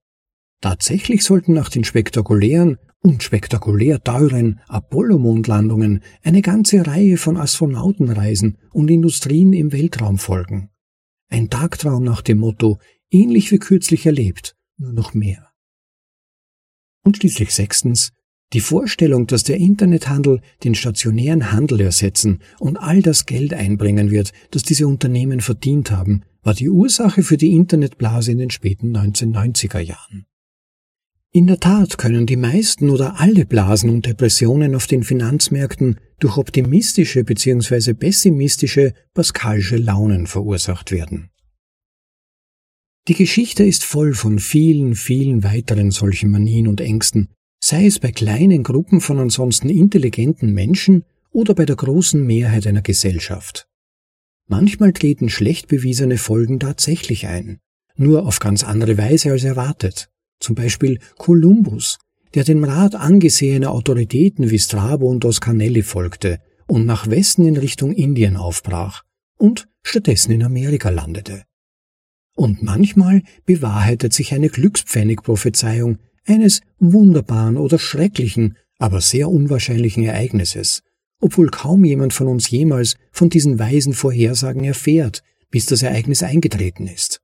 Tatsächlich 0.61 1.23
sollten 1.23 1.53
nach 1.53 1.69
den 1.69 1.83
spektakulären 1.83 2.77
und 3.01 3.21
spektakulär 3.21 4.03
teuren 4.03 4.59
Apollo-Mondlandungen 4.67 6.03
eine 6.23 6.41
ganze 6.41 6.85
Reihe 6.85 7.17
von 7.17 7.37
Astronautenreisen 7.37 8.57
und 8.71 8.89
Industrien 8.89 9.53
im 9.53 9.71
Weltraum 9.71 10.17
folgen. 10.17 10.69
Ein 11.29 11.49
Tagtraum 11.49 12.03
nach 12.03 12.21
dem 12.21 12.39
Motto 12.39 12.79
ähnlich 13.11 13.51
wie 13.51 13.59
kürzlich 13.59 14.05
erlebt, 14.05 14.55
nur 14.77 14.93
noch 14.93 15.13
mehr. 15.13 15.51
Und 17.03 17.17
schließlich 17.17 17.53
sechstens, 17.53 18.11
die 18.53 18.61
Vorstellung, 18.61 19.27
dass 19.27 19.43
der 19.43 19.57
Internethandel 19.57 20.41
den 20.63 20.73
stationären 20.73 21.51
Handel 21.51 21.81
ersetzen 21.81 22.39
und 22.59 22.77
all 22.77 23.01
das 23.01 23.25
Geld 23.25 23.53
einbringen 23.53 24.09
wird, 24.09 24.31
das 24.51 24.63
diese 24.63 24.87
Unternehmen 24.87 25.41
verdient 25.41 25.91
haben, 25.91 26.23
war 26.43 26.53
die 26.53 26.69
Ursache 26.69 27.23
für 27.23 27.37
die 27.37 27.51
Internetblase 27.53 28.31
in 28.31 28.37
den 28.37 28.49
späten 28.49 28.95
1990er 28.95 29.79
Jahren. 29.79 30.25
In 31.33 31.47
der 31.47 31.59
Tat 31.59 31.97
können 31.97 32.25
die 32.25 32.37
meisten 32.37 32.89
oder 32.89 33.19
alle 33.19 33.45
Blasen 33.45 33.89
und 33.89 34.05
Depressionen 34.05 34.75
auf 34.75 34.87
den 34.87 35.03
Finanzmärkten 35.03 35.99
durch 36.19 36.37
optimistische 36.37 37.23
bzw. 37.23 37.93
pessimistische 37.93 38.93
Pascalsche 39.13 39.77
Launen 39.77 40.25
verursacht 40.25 40.91
werden. 40.91 41.29
Die 43.07 43.13
Geschichte 43.13 43.63
ist 43.63 43.83
voll 43.83 44.13
von 44.13 44.39
vielen, 44.39 44.95
vielen 44.95 45.43
weiteren 45.43 45.91
solchen 45.91 46.31
Manien 46.31 46.67
und 46.67 46.81
Ängsten, 46.81 47.29
sei 47.63 47.85
es 47.85 47.99
bei 47.99 48.11
kleinen 48.11 48.63
Gruppen 48.63 48.99
von 48.99 49.19
ansonsten 49.19 49.69
intelligenten 49.69 50.53
Menschen 50.53 51.03
oder 51.31 51.53
bei 51.55 51.65
der 51.65 51.75
großen 51.75 52.25
Mehrheit 52.25 52.67
einer 52.67 52.81
Gesellschaft. 52.81 53.67
Manchmal 54.47 54.93
treten 54.93 55.29
schlecht 55.29 55.67
bewiesene 55.67 56.17
Folgen 56.17 56.59
tatsächlich 56.59 57.27
ein, 57.27 57.59
nur 57.95 58.25
auf 58.25 58.39
ganz 58.39 58.63
andere 58.63 58.97
Weise 58.97 59.31
als 59.31 59.43
erwartet. 59.43 60.09
Zum 60.39 60.55
Beispiel 60.55 60.99
Kolumbus, 61.17 61.97
der 62.33 62.43
dem 62.43 62.63
Rat 62.63 62.95
angesehener 62.95 63.71
Autoritäten 63.71 64.49
wie 64.51 64.59
Strabo 64.59 65.07
und 65.07 65.25
Oscanelli 65.25 65.83
folgte 65.83 66.39
und 66.67 66.85
nach 66.85 67.09
Westen 67.09 67.45
in 67.45 67.57
Richtung 67.57 67.93
Indien 67.93 68.37
aufbrach 68.37 69.03
und 69.37 69.67
stattdessen 69.83 70.31
in 70.31 70.43
Amerika 70.43 70.89
landete. 70.89 71.43
Und 72.35 72.61
manchmal 72.61 73.23
bewahrheitet 73.45 74.13
sich 74.13 74.33
eine 74.33 74.49
Glückspfennig-Prophezeiung 74.49 75.97
eines 76.25 76.61
wunderbaren 76.79 77.57
oder 77.57 77.79
schrecklichen, 77.79 78.57
aber 78.77 79.01
sehr 79.01 79.29
unwahrscheinlichen 79.29 80.03
Ereignisses, 80.03 80.83
obwohl 81.19 81.49
kaum 81.49 81.83
jemand 81.83 82.13
von 82.13 82.27
uns 82.27 82.49
jemals 82.49 82.95
von 83.11 83.29
diesen 83.29 83.57
weisen 83.57 83.93
Vorhersagen 83.93 84.63
erfährt, 84.63 85.23
bis 85.49 85.65
das 85.65 85.81
Ereignis 85.81 86.21
eingetreten 86.21 86.87
ist. 86.87 87.21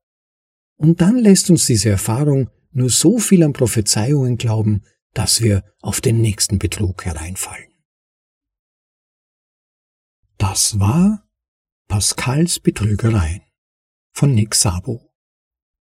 Und 0.77 1.01
dann 1.01 1.19
lässt 1.19 1.49
uns 1.51 1.67
diese 1.67 1.89
Erfahrung 1.89 2.49
nur 2.73 2.89
so 2.89 3.19
viel 3.19 3.43
an 3.43 3.53
Prophezeiungen 3.53 4.37
glauben, 4.37 4.83
dass 5.13 5.41
wir 5.41 5.63
auf 5.81 6.01
den 6.01 6.21
nächsten 6.21 6.59
Betrug 6.59 7.05
hereinfallen. 7.05 7.71
Das 10.37 10.79
war 10.79 11.27
Pascals 11.87 12.59
Betrügereien 12.59 13.41
von 14.13 14.33
Nick 14.33 14.55
Sabo. 14.55 15.13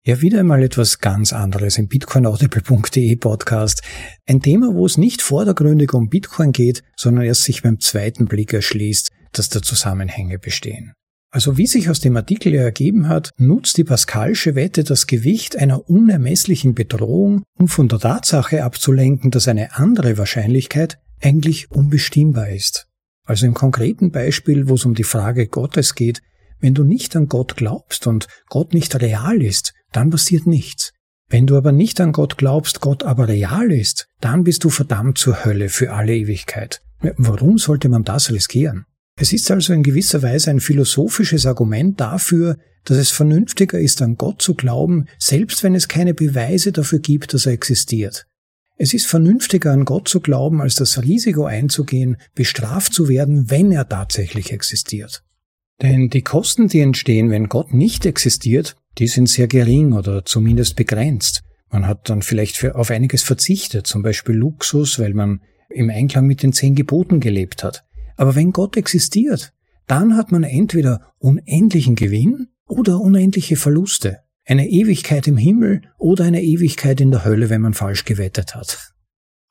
Ja, 0.06 0.22
wieder 0.22 0.40
einmal 0.40 0.64
etwas 0.64 1.00
ganz 1.00 1.34
anderes 1.34 1.78
im 1.78 1.90
bitcoinaudible.de 1.90 3.18
Podcast. 3.18 3.82
Ein 4.26 4.42
Thema, 4.42 4.74
wo 4.74 4.86
es 4.86 4.98
nicht 4.98 5.22
vordergründig 5.22 5.94
um 5.94 6.08
Bitcoin 6.08 6.54
geht, 6.54 6.82
sondern 6.96 7.26
erst 7.26 7.44
sich 7.44 7.62
beim 7.62 7.82
zweiten 7.82 8.26
Blick 8.26 8.54
erschließt, 8.54 9.12
dass 9.34 9.50
da 9.50 9.62
Zusammenhänge 9.62 10.40
bestehen. 10.40 10.94
Also 11.30 11.58
wie 11.58 11.68
sich 11.68 11.90
aus 11.90 12.00
dem 12.00 12.16
Artikel 12.16 12.54
ergeben 12.54 13.10
hat, 13.10 13.32
nutzt 13.38 13.78
die 13.78 13.84
Pascalsche 13.84 14.56
Wette 14.56 14.84
das 14.84 15.08
Gewicht 15.08 15.58
einer 15.58 15.90
unermesslichen 15.90 16.74
Bedrohung, 16.74 17.44
um 17.58 17.68
von 17.68 17.90
der 17.90 18.00
Tatsache 18.00 18.64
abzulenken, 18.64 19.30
dass 19.30 19.48
eine 19.48 19.76
andere 19.76 20.18
Wahrscheinlichkeit 20.18 21.00
eigentlich 21.22 21.70
unbestimmbar 21.72 22.50
ist. 22.50 22.88
Also 23.26 23.46
im 23.46 23.54
konkreten 23.54 24.12
Beispiel, 24.12 24.70
wo 24.70 24.76
es 24.76 24.86
um 24.86 24.96
die 24.96 25.04
Frage 25.04 25.48
Gottes 25.48 25.96
geht, 25.96 26.22
wenn 26.60 26.74
du 26.74 26.84
nicht 26.84 27.16
an 27.16 27.28
Gott 27.28 27.58
glaubst 27.58 28.08
und 28.08 28.28
Gott 28.48 28.74
nicht 28.74 29.00
real 29.00 29.42
ist, 29.42 29.74
dann 29.92 30.10
passiert 30.10 30.48
nichts. 30.48 30.94
Wenn 31.30 31.46
du 31.46 31.58
aber 31.58 31.74
nicht 31.74 32.00
an 32.00 32.14
Gott 32.14 32.38
glaubst, 32.38 32.80
Gott 32.80 33.04
aber 33.04 33.28
real 33.28 33.70
ist, 33.72 34.08
dann 34.22 34.46
bist 34.46 34.64
du 34.64 34.70
verdammt 34.70 35.18
zur 35.18 35.44
Hölle 35.44 35.68
für 35.68 35.92
alle 35.92 36.16
Ewigkeit. 36.16 36.82
Warum 37.18 37.58
sollte 37.58 37.90
man 37.90 38.06
das 38.06 38.32
riskieren? 38.32 38.86
Es 39.20 39.34
ist 39.34 39.50
also 39.50 39.74
in 39.74 39.82
gewisser 39.82 40.22
Weise 40.22 40.52
ein 40.52 40.60
philosophisches 40.60 41.48
Argument 41.48 42.00
dafür, 42.00 42.58
dass 42.86 42.98
es 42.98 43.10
vernünftiger 43.10 43.80
ist, 43.80 44.02
an 44.02 44.16
Gott 44.16 44.42
zu 44.42 44.54
glauben, 44.54 45.08
selbst 45.18 45.64
wenn 45.64 45.74
es 45.74 45.88
keine 45.88 46.14
Beweise 46.14 46.72
dafür 46.72 47.00
gibt, 47.00 47.34
dass 47.34 47.48
er 47.48 47.54
existiert. 47.54 48.28
Es 48.78 48.94
ist 48.94 49.08
vernünftiger, 49.08 49.72
an 49.72 49.86
Gott 49.86 50.08
zu 50.08 50.20
glauben, 50.20 50.62
als 50.62 50.76
das 50.76 51.02
Risiko 51.02 51.46
einzugehen, 51.46 52.18
bestraft 52.36 52.94
zu 52.94 53.10
werden, 53.10 53.50
wenn 53.50 53.72
er 53.72 53.90
tatsächlich 53.90 54.54
existiert. 54.54 55.24
Denn 55.82 56.10
die 56.10 56.22
Kosten, 56.22 56.68
die 56.68 56.82
entstehen, 56.82 57.32
wenn 57.32 57.50
Gott 57.50 57.74
nicht 57.74 58.06
existiert, 58.06 58.76
die 59.00 59.08
sind 59.08 59.30
sehr 59.30 59.48
gering 59.48 59.94
oder 59.94 60.26
zumindest 60.26 60.76
begrenzt. 60.76 61.42
Man 61.72 61.88
hat 61.88 62.10
dann 62.10 62.22
vielleicht 62.22 62.64
auf 62.76 62.92
einiges 62.92 63.24
verzichtet, 63.24 63.88
zum 63.88 64.04
Beispiel 64.04 64.36
Luxus, 64.36 65.00
weil 65.00 65.16
man 65.16 65.42
im 65.70 65.90
Einklang 65.90 66.28
mit 66.28 66.44
den 66.44 66.54
zehn 66.54 66.76
Geboten 66.76 67.20
gelebt 67.20 67.64
hat. 67.64 67.84
Aber 68.18 68.36
wenn 68.36 68.52
Gott 68.52 68.76
existiert, 68.76 69.54
dann 69.88 70.18
hat 70.18 70.32
man 70.32 70.44
entweder 70.44 71.14
unendlichen 71.20 71.96
Gewinn 71.96 72.48
oder 72.68 73.00
unendliche 73.00 73.56
Verluste. 73.56 74.20
Eine 74.46 74.68
Ewigkeit 74.70 75.28
im 75.28 75.38
Himmel 75.38 75.82
oder 75.98 76.26
eine 76.26 76.44
Ewigkeit 76.44 77.00
in 77.00 77.12
der 77.12 77.26
Hölle, 77.26 77.50
wenn 77.50 77.62
man 77.62 77.74
falsch 77.74 78.06
gewettet 78.06 78.56
hat. 78.56 78.94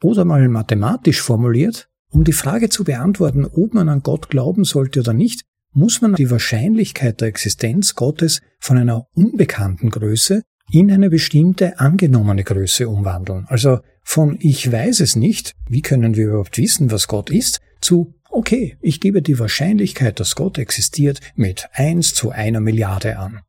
Oder 0.03 0.25
mal 0.25 0.47
mathematisch 0.49 1.23
formuliert, 1.23 1.89
um 2.11 2.25
die 2.25 2.33
Frage 2.33 2.69
zu 2.69 2.85
beantworten, 2.85 3.47
ob 3.47 3.75
man 3.75 3.89
an 3.89 4.03
Gott 4.03 4.29
glauben 4.29 4.65
sollte 4.65 5.01
oder 5.01 5.13
nicht, 5.13 5.43
muss 5.73 6.01
man 6.01 6.15
die 6.15 6.31
Wahrscheinlichkeit 6.31 7.21
der 7.21 7.29
Existenz 7.29 7.95
Gottes 7.95 8.41
von 8.59 8.79
einer 8.79 9.07
unbekannten 9.13 9.91
Größe 9.91 10.43
in 10.71 10.91
eine 10.91 11.11
bestimmte 11.11 11.79
angenommene 11.79 12.45
Größe 12.45 12.89
umwandeln. 12.89 13.45
Also 13.49 13.81
von 14.03 14.39
ich 14.41 14.71
weiß 14.71 15.01
es 15.01 15.17
nicht, 15.17 15.53
wie 15.69 15.83
können 15.83 16.17
wir 16.17 16.29
überhaupt 16.29 16.59
wissen, 16.59 16.91
was 16.91 17.09
Gott 17.09 17.31
ist, 17.31 17.61
zu 17.81 18.15
okay, 18.37 18.77
ich 18.81 19.01
gebe 19.01 19.23
die 19.23 19.39
Wahrscheinlichkeit, 19.39 20.21
dass 20.21 20.37
Gott 20.37 20.59
existiert, 20.59 21.21
mit 21.35 21.69
eins 21.73 22.15
zu 22.15 22.31
einer 22.31 22.61
Milliarde 22.61 23.19
an. 23.19 23.41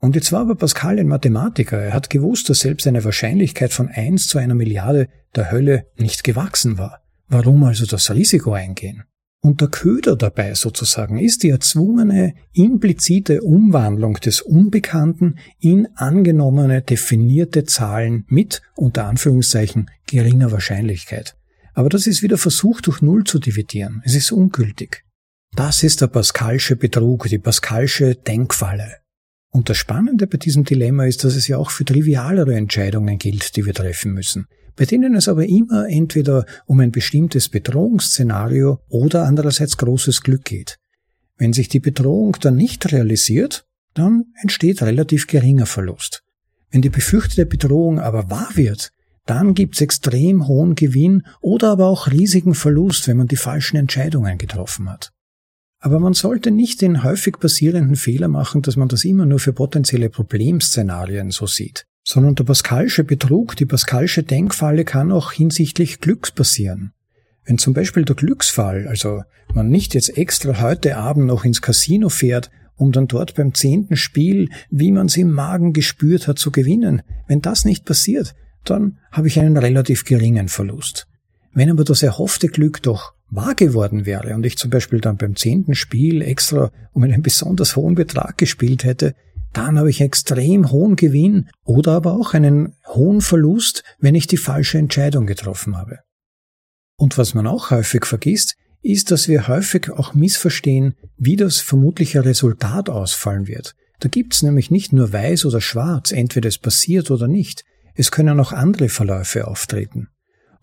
Und 0.00 0.16
jetzt 0.16 0.32
war 0.32 0.42
aber 0.42 0.54
Pascal 0.54 0.98
ein 0.98 1.08
Mathematiker. 1.08 1.78
Er 1.78 1.94
hat 1.94 2.10
gewusst, 2.10 2.50
dass 2.50 2.60
selbst 2.60 2.86
eine 2.86 3.04
Wahrscheinlichkeit 3.04 3.72
von 3.72 3.88
eins 3.88 4.26
zu 4.26 4.36
einer 4.36 4.54
Milliarde 4.54 5.08
der 5.34 5.50
Hölle 5.50 5.86
nicht 5.96 6.24
gewachsen 6.24 6.76
war. 6.76 7.00
Warum 7.26 7.64
also 7.64 7.86
das 7.86 8.10
Risiko 8.10 8.52
eingehen? 8.52 9.04
Und 9.40 9.62
der 9.62 9.68
Köder 9.68 10.14
dabei 10.16 10.54
sozusagen 10.54 11.18
ist 11.18 11.42
die 11.42 11.50
erzwungene, 11.50 12.34
implizite 12.52 13.40
Umwandlung 13.40 14.14
des 14.14 14.42
Unbekannten 14.42 15.38
in 15.58 15.88
angenommene, 15.96 16.82
definierte 16.82 17.64
Zahlen 17.64 18.24
mit, 18.28 18.60
unter 18.74 19.06
Anführungszeichen, 19.06 19.90
geringer 20.06 20.52
Wahrscheinlichkeit. 20.52 21.34
Aber 21.74 21.88
das 21.88 22.06
ist 22.06 22.22
wieder 22.22 22.38
versucht 22.38 22.86
durch 22.86 23.02
Null 23.02 23.24
zu 23.24 23.38
dividieren. 23.38 24.00
Es 24.04 24.14
ist 24.14 24.32
ungültig. 24.32 25.04
Das 25.54 25.82
ist 25.82 26.00
der 26.00 26.06
Pascalsche 26.06 26.76
Betrug, 26.76 27.28
die 27.28 27.38
Pascalsche 27.38 28.14
Denkfalle. 28.14 28.96
Und 29.50 29.68
das 29.68 29.76
Spannende 29.76 30.26
bei 30.26 30.38
diesem 30.38 30.64
Dilemma 30.64 31.04
ist, 31.04 31.22
dass 31.22 31.36
es 31.36 31.46
ja 31.46 31.58
auch 31.58 31.70
für 31.70 31.84
trivialere 31.84 32.56
Entscheidungen 32.56 33.18
gilt, 33.18 33.54
die 33.54 33.64
wir 33.64 33.74
treffen 33.74 34.12
müssen, 34.12 34.46
bei 34.74 34.84
denen 34.84 35.14
es 35.14 35.28
aber 35.28 35.46
immer 35.46 35.88
entweder 35.88 36.44
um 36.66 36.80
ein 36.80 36.90
bestimmtes 36.90 37.48
Bedrohungsszenario 37.48 38.80
oder 38.88 39.24
andererseits 39.26 39.76
großes 39.76 40.22
Glück 40.22 40.44
geht. 40.44 40.78
Wenn 41.36 41.52
sich 41.52 41.68
die 41.68 41.80
Bedrohung 41.80 42.36
dann 42.40 42.56
nicht 42.56 42.90
realisiert, 42.90 43.64
dann 43.94 44.24
entsteht 44.40 44.82
relativ 44.82 45.28
geringer 45.28 45.66
Verlust. 45.66 46.24
Wenn 46.72 46.82
die 46.82 46.90
befürchtete 46.90 47.46
Bedrohung 47.46 48.00
aber 48.00 48.30
wahr 48.30 48.50
wird, 48.54 48.90
dann 49.26 49.54
gibt's 49.54 49.80
extrem 49.80 50.46
hohen 50.46 50.74
Gewinn 50.74 51.24
oder 51.40 51.70
aber 51.70 51.86
auch 51.86 52.10
riesigen 52.10 52.54
Verlust, 52.54 53.08
wenn 53.08 53.16
man 53.16 53.26
die 53.26 53.36
falschen 53.36 53.76
Entscheidungen 53.76 54.38
getroffen 54.38 54.90
hat. 54.90 55.12
Aber 55.80 56.00
man 56.00 56.14
sollte 56.14 56.50
nicht 56.50 56.80
den 56.80 57.02
häufig 57.02 57.38
passierenden 57.38 57.96
Fehler 57.96 58.28
machen, 58.28 58.62
dass 58.62 58.76
man 58.76 58.88
das 58.88 59.04
immer 59.04 59.26
nur 59.26 59.38
für 59.38 59.52
potenzielle 59.52 60.08
Problemszenarien 60.08 61.30
so 61.30 61.46
sieht, 61.46 61.86
sondern 62.02 62.34
der 62.34 62.44
Pascalsche 62.44 63.04
Betrug, 63.04 63.56
die 63.56 63.66
Pascalsche 63.66 64.22
Denkfalle 64.22 64.84
kann 64.84 65.12
auch 65.12 65.32
hinsichtlich 65.32 66.00
Glücks 66.00 66.30
passieren. 66.30 66.92
Wenn 67.44 67.58
zum 67.58 67.74
Beispiel 67.74 68.04
der 68.04 68.16
Glücksfall, 68.16 68.88
also 68.88 69.22
man 69.52 69.68
nicht 69.68 69.94
jetzt 69.94 70.16
extra 70.16 70.60
heute 70.62 70.96
Abend 70.96 71.26
noch 71.26 71.44
ins 71.44 71.60
Casino 71.60 72.08
fährt, 72.08 72.50
um 72.76 72.90
dann 72.90 73.06
dort 73.06 73.34
beim 73.34 73.54
zehnten 73.54 73.96
Spiel, 73.96 74.48
wie 74.70 74.90
man 74.90 75.06
es 75.06 75.16
im 75.16 75.30
Magen 75.30 75.72
gespürt 75.72 76.26
hat, 76.26 76.38
zu 76.38 76.50
gewinnen, 76.50 77.02
wenn 77.28 77.42
das 77.42 77.64
nicht 77.64 77.84
passiert, 77.84 78.34
dann 78.70 78.98
habe 79.12 79.28
ich 79.28 79.38
einen 79.38 79.56
relativ 79.56 80.04
geringen 80.04 80.48
Verlust. 80.48 81.06
Wenn 81.52 81.70
aber 81.70 81.84
das 81.84 82.02
erhoffte 82.02 82.48
Glück 82.48 82.82
doch 82.82 83.14
wahr 83.30 83.54
geworden 83.54 84.06
wäre 84.06 84.34
und 84.34 84.44
ich 84.44 84.58
zum 84.58 84.70
Beispiel 84.70 85.00
dann 85.00 85.16
beim 85.16 85.36
zehnten 85.36 85.74
Spiel 85.74 86.22
extra 86.22 86.70
um 86.92 87.02
einen 87.02 87.22
besonders 87.22 87.76
hohen 87.76 87.94
Betrag 87.94 88.38
gespielt 88.38 88.84
hätte, 88.84 89.14
dann 89.52 89.78
habe 89.78 89.90
ich 89.90 90.00
extrem 90.00 90.70
hohen 90.70 90.96
Gewinn 90.96 91.48
oder 91.64 91.92
aber 91.92 92.14
auch 92.14 92.34
einen 92.34 92.74
hohen 92.88 93.20
Verlust, 93.20 93.84
wenn 93.98 94.14
ich 94.14 94.26
die 94.26 94.36
falsche 94.36 94.78
Entscheidung 94.78 95.26
getroffen 95.26 95.76
habe. 95.76 96.00
Und 96.96 97.18
was 97.18 97.34
man 97.34 97.46
auch 97.46 97.70
häufig 97.70 98.04
vergisst, 98.04 98.56
ist, 98.82 99.10
dass 99.10 99.28
wir 99.28 99.48
häufig 99.48 99.90
auch 99.90 100.14
missverstehen, 100.14 100.94
wie 101.16 101.36
das 101.36 101.60
vermutliche 101.60 102.24
Resultat 102.24 102.90
ausfallen 102.90 103.46
wird. 103.46 103.74
Da 104.00 104.08
gibt's 104.08 104.42
nämlich 104.42 104.70
nicht 104.70 104.92
nur 104.92 105.12
weiß 105.12 105.46
oder 105.46 105.60
schwarz, 105.60 106.12
entweder 106.12 106.48
es 106.48 106.58
passiert 106.58 107.10
oder 107.10 107.26
nicht. 107.28 107.64
Es 107.94 108.10
können 108.10 108.40
auch 108.40 108.52
andere 108.52 108.88
Verläufe 108.88 109.46
auftreten. 109.46 110.08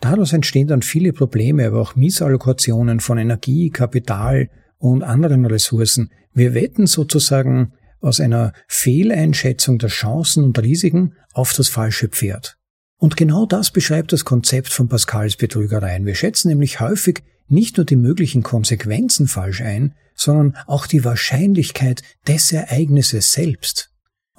Daraus 0.01 0.33
entstehen 0.33 0.67
dann 0.67 0.81
viele 0.81 1.13
Probleme, 1.13 1.67
aber 1.67 1.79
auch 1.79 1.95
Missallokationen 1.95 2.99
von 2.99 3.17
Energie, 3.17 3.69
Kapital 3.69 4.49
und 4.79 5.03
anderen 5.03 5.45
Ressourcen. 5.45 6.11
Wir 6.33 6.53
wetten 6.53 6.87
sozusagen 6.87 7.73
aus 8.01 8.19
einer 8.19 8.51
Fehleinschätzung 8.67 9.77
der 9.77 9.89
Chancen 9.89 10.43
und 10.43 10.59
Risiken 10.59 11.13
auf 11.33 11.53
das 11.53 11.69
falsche 11.69 12.09
Pferd. 12.09 12.57
Und 12.97 13.15
genau 13.15 13.45
das 13.45 13.71
beschreibt 13.71 14.11
das 14.11 14.25
Konzept 14.25 14.69
von 14.69 14.89
Pascals 14.89 15.35
Betrügereien. 15.35 16.05
Wir 16.05 16.15
schätzen 16.15 16.49
nämlich 16.49 16.79
häufig 16.79 17.23
nicht 17.47 17.77
nur 17.77 17.85
die 17.85 17.95
möglichen 17.95 18.43
Konsequenzen 18.43 19.27
falsch 19.27 19.61
ein, 19.61 19.93
sondern 20.15 20.57
auch 20.67 20.87
die 20.87 21.03
Wahrscheinlichkeit 21.05 22.01
des 22.27 22.51
Ereignisses 22.51 23.31
selbst. 23.31 23.90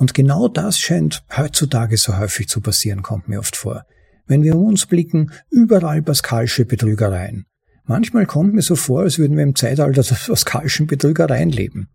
Und 0.02 0.14
genau 0.14 0.48
das 0.48 0.80
scheint 0.80 1.22
heutzutage 1.36 1.96
so 1.96 2.18
häufig 2.18 2.48
zu 2.48 2.60
passieren, 2.60 3.02
kommt 3.02 3.28
mir 3.28 3.38
oft 3.38 3.54
vor. 3.54 3.86
Wenn 4.26 4.42
wir 4.42 4.56
um 4.56 4.64
uns 4.64 4.86
blicken, 4.86 5.30
überall 5.48 6.02
Pascalsche 6.02 6.64
Betrügereien. 6.64 7.46
Manchmal 7.84 8.26
kommt 8.26 8.52
mir 8.52 8.62
so 8.62 8.74
vor, 8.74 9.02
als 9.02 9.20
würden 9.20 9.36
wir 9.36 9.44
im 9.44 9.54
Zeitalter 9.54 10.02
der 10.02 10.16
Pascalschen 10.16 10.88
Betrügereien 10.88 11.50
leben. 11.50 11.86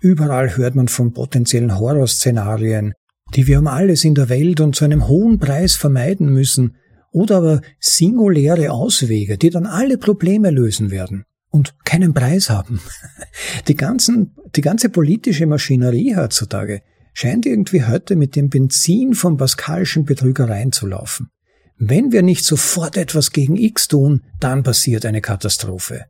Überall 0.00 0.56
hört 0.56 0.74
man 0.74 0.88
von 0.88 1.12
potenziellen 1.12 1.78
Horrorszenarien, 1.78 2.94
die 3.34 3.46
wir 3.46 3.58
um 3.58 3.66
alles 3.66 4.04
in 4.04 4.14
der 4.14 4.30
Welt 4.30 4.62
und 4.62 4.74
zu 4.74 4.86
einem 4.86 5.06
hohen 5.06 5.38
Preis 5.38 5.76
vermeiden 5.76 6.32
müssen, 6.32 6.76
oder 7.12 7.36
aber 7.36 7.60
singuläre 7.78 8.70
Auswege, 8.70 9.36
die 9.36 9.50
dann 9.50 9.66
alle 9.66 9.98
Probleme 9.98 10.50
lösen 10.50 10.90
werden 10.90 11.26
und 11.50 11.74
keinen 11.84 12.14
Preis 12.14 12.48
haben. 12.48 12.80
Die, 13.68 13.76
ganzen, 13.76 14.34
die 14.56 14.62
ganze 14.62 14.88
politische 14.88 15.44
Maschinerie 15.44 16.16
heutzutage 16.16 16.80
scheint 17.12 17.46
irgendwie 17.46 17.84
heute 17.84 18.16
mit 18.16 18.36
dem 18.36 18.48
Benzin 18.48 19.14
von 19.14 19.36
pascalischen 19.36 20.04
Betrügereien 20.04 20.72
zu 20.72 20.86
laufen. 20.86 21.28
Wenn 21.76 22.12
wir 22.12 22.22
nicht 22.22 22.44
sofort 22.44 22.96
etwas 22.96 23.32
gegen 23.32 23.56
X 23.56 23.88
tun, 23.88 24.22
dann 24.38 24.62
passiert 24.62 25.06
eine 25.06 25.20
Katastrophe. 25.20 26.04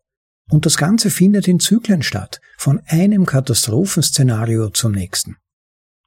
Und 0.50 0.66
das 0.66 0.76
Ganze 0.76 1.10
findet 1.10 1.46
in 1.46 1.60
Zyklen 1.60 2.02
statt, 2.02 2.40
von 2.58 2.80
einem 2.86 3.24
Katastrophenszenario 3.24 4.70
zum 4.70 4.92
nächsten. 4.92 5.36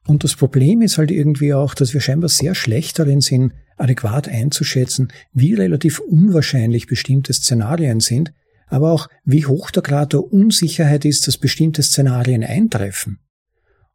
Und 0.06 0.26
das 0.26 0.36
Problem 0.36 0.82
ist 0.82 0.98
halt 0.98 1.12
irgendwie 1.12 1.54
auch, 1.54 1.76
dass 1.76 1.94
wir 1.94 2.02
scheinbar 2.02 2.30
sehr 2.30 2.56
schlecht 2.56 3.00
darin 3.00 3.22
sind, 3.22 3.54
adäquat 3.78 4.28
einzuschätzen, 4.28 5.14
wie 5.32 5.54
relativ 5.54 6.00
unwahrscheinlich 6.00 6.88
bestimmte 6.88 7.32
Szenarien 7.32 8.02
sind, 8.02 8.34
aber 8.68 8.92
auch 8.92 9.08
wie 9.24 9.46
hoch 9.46 9.72
der 9.72 9.84
Grad 9.84 10.14
der 10.14 10.24
Unsicherheit 10.24 11.06
ist, 11.06 11.28
dass 11.28 11.38
bestimmte 11.38 11.82
Szenarien 11.84 12.44
eintreffen. 12.44 13.20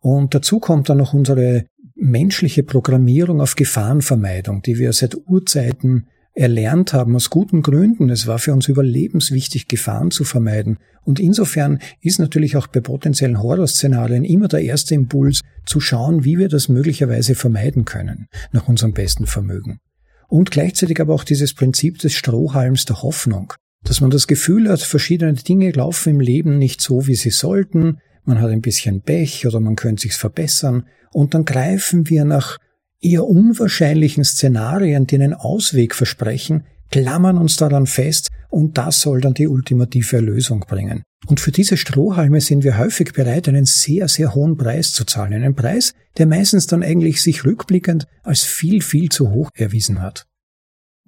Und 0.00 0.34
dazu 0.34 0.61
kommt 0.61 0.88
dann 0.88 0.98
noch 0.98 1.12
unsere 1.12 1.64
menschliche 1.94 2.62
Programmierung 2.62 3.40
auf 3.40 3.56
Gefahrenvermeidung, 3.56 4.62
die 4.62 4.78
wir 4.78 4.92
seit 4.92 5.16
Urzeiten 5.26 6.06
erlernt 6.34 6.92
haben, 6.92 7.16
aus 7.16 7.30
guten 7.30 7.62
Gründen. 7.62 8.11
Es 8.11 8.28
war 8.28 8.38
für 8.38 8.52
uns 8.52 8.68
überlebenswichtig, 8.68 9.66
Gefahren 9.66 10.12
zu 10.12 10.22
vermeiden. 10.22 10.78
Und 11.04 11.18
insofern 11.18 11.80
ist 12.00 12.20
natürlich 12.20 12.56
auch 12.56 12.68
bei 12.68 12.80
potenziellen 12.80 13.42
Horrorszenarien 13.42 14.24
immer 14.24 14.46
der 14.46 14.62
erste 14.62 14.94
Impuls, 14.94 15.40
zu 15.66 15.80
schauen, 15.80 16.24
wie 16.24 16.38
wir 16.38 16.48
das 16.48 16.68
möglicherweise 16.68 17.34
vermeiden 17.34 17.84
können, 17.84 18.26
nach 18.52 18.68
unserem 18.68 18.94
besten 18.94 19.26
Vermögen. 19.26 19.80
Und 20.28 20.50
gleichzeitig 20.50 21.00
aber 21.00 21.14
auch 21.14 21.24
dieses 21.24 21.54
Prinzip 21.54 21.98
des 21.98 22.14
Strohhalms 22.14 22.84
der 22.84 23.02
Hoffnung, 23.02 23.52
dass 23.82 24.00
man 24.00 24.11
das 24.11 24.26
Gefühl 24.26 24.68
hat, 24.68 24.80
verschiedene 24.80 25.34
Dinge 25.34 25.70
laufen 25.72 26.11
im 26.11 26.20
Leben 26.20 26.58
nicht 26.58 26.80
so, 26.80 27.06
wie 27.06 27.14
sie 27.14 27.30
sollten, 27.30 27.98
man 28.28 28.40
hat 28.40 28.50
ein 28.50 28.60
bisschen 28.60 29.02
Pech 29.02 29.46
oder 29.46 29.58
man 29.58 29.74
könnte 29.74 30.02
sich's 30.02 30.16
verbessern 30.16 30.84
und 31.12 31.34
dann 31.34 31.44
greifen 31.44 32.08
wir 32.08 32.24
nach 32.24 32.58
eher 33.00 33.24
unwahrscheinlichen 33.24 34.24
Szenarien, 34.24 35.06
die 35.06 35.16
einen 35.16 35.34
Ausweg 35.34 35.94
versprechen, 35.94 36.64
klammern 36.90 37.38
uns 37.38 37.56
daran 37.56 37.86
fest 37.86 38.28
und 38.50 38.78
das 38.78 39.00
soll 39.00 39.20
dann 39.20 39.34
die 39.34 39.48
ultimative 39.48 40.16
Erlösung 40.16 40.60
bringen. 40.60 41.02
Und 41.26 41.40
für 41.40 41.52
diese 41.52 41.76
Strohhalme 41.76 42.40
sind 42.40 42.64
wir 42.64 42.78
häufig 42.78 43.12
bereit, 43.12 43.48
einen 43.48 43.64
sehr, 43.64 44.08
sehr 44.08 44.34
hohen 44.34 44.56
Preis 44.56 44.92
zu 44.92 45.04
zahlen. 45.04 45.34
Einen 45.34 45.54
Preis, 45.54 45.92
der 46.16 46.26
meistens 46.26 46.66
dann 46.66 46.82
eigentlich 46.82 47.20
sich 47.20 47.44
rückblickend 47.44 48.06
als 48.22 48.44
viel, 48.44 48.80
viel 48.82 49.08
zu 49.08 49.30
hoch 49.32 49.50
erwiesen 49.54 50.00
hat. 50.00 50.27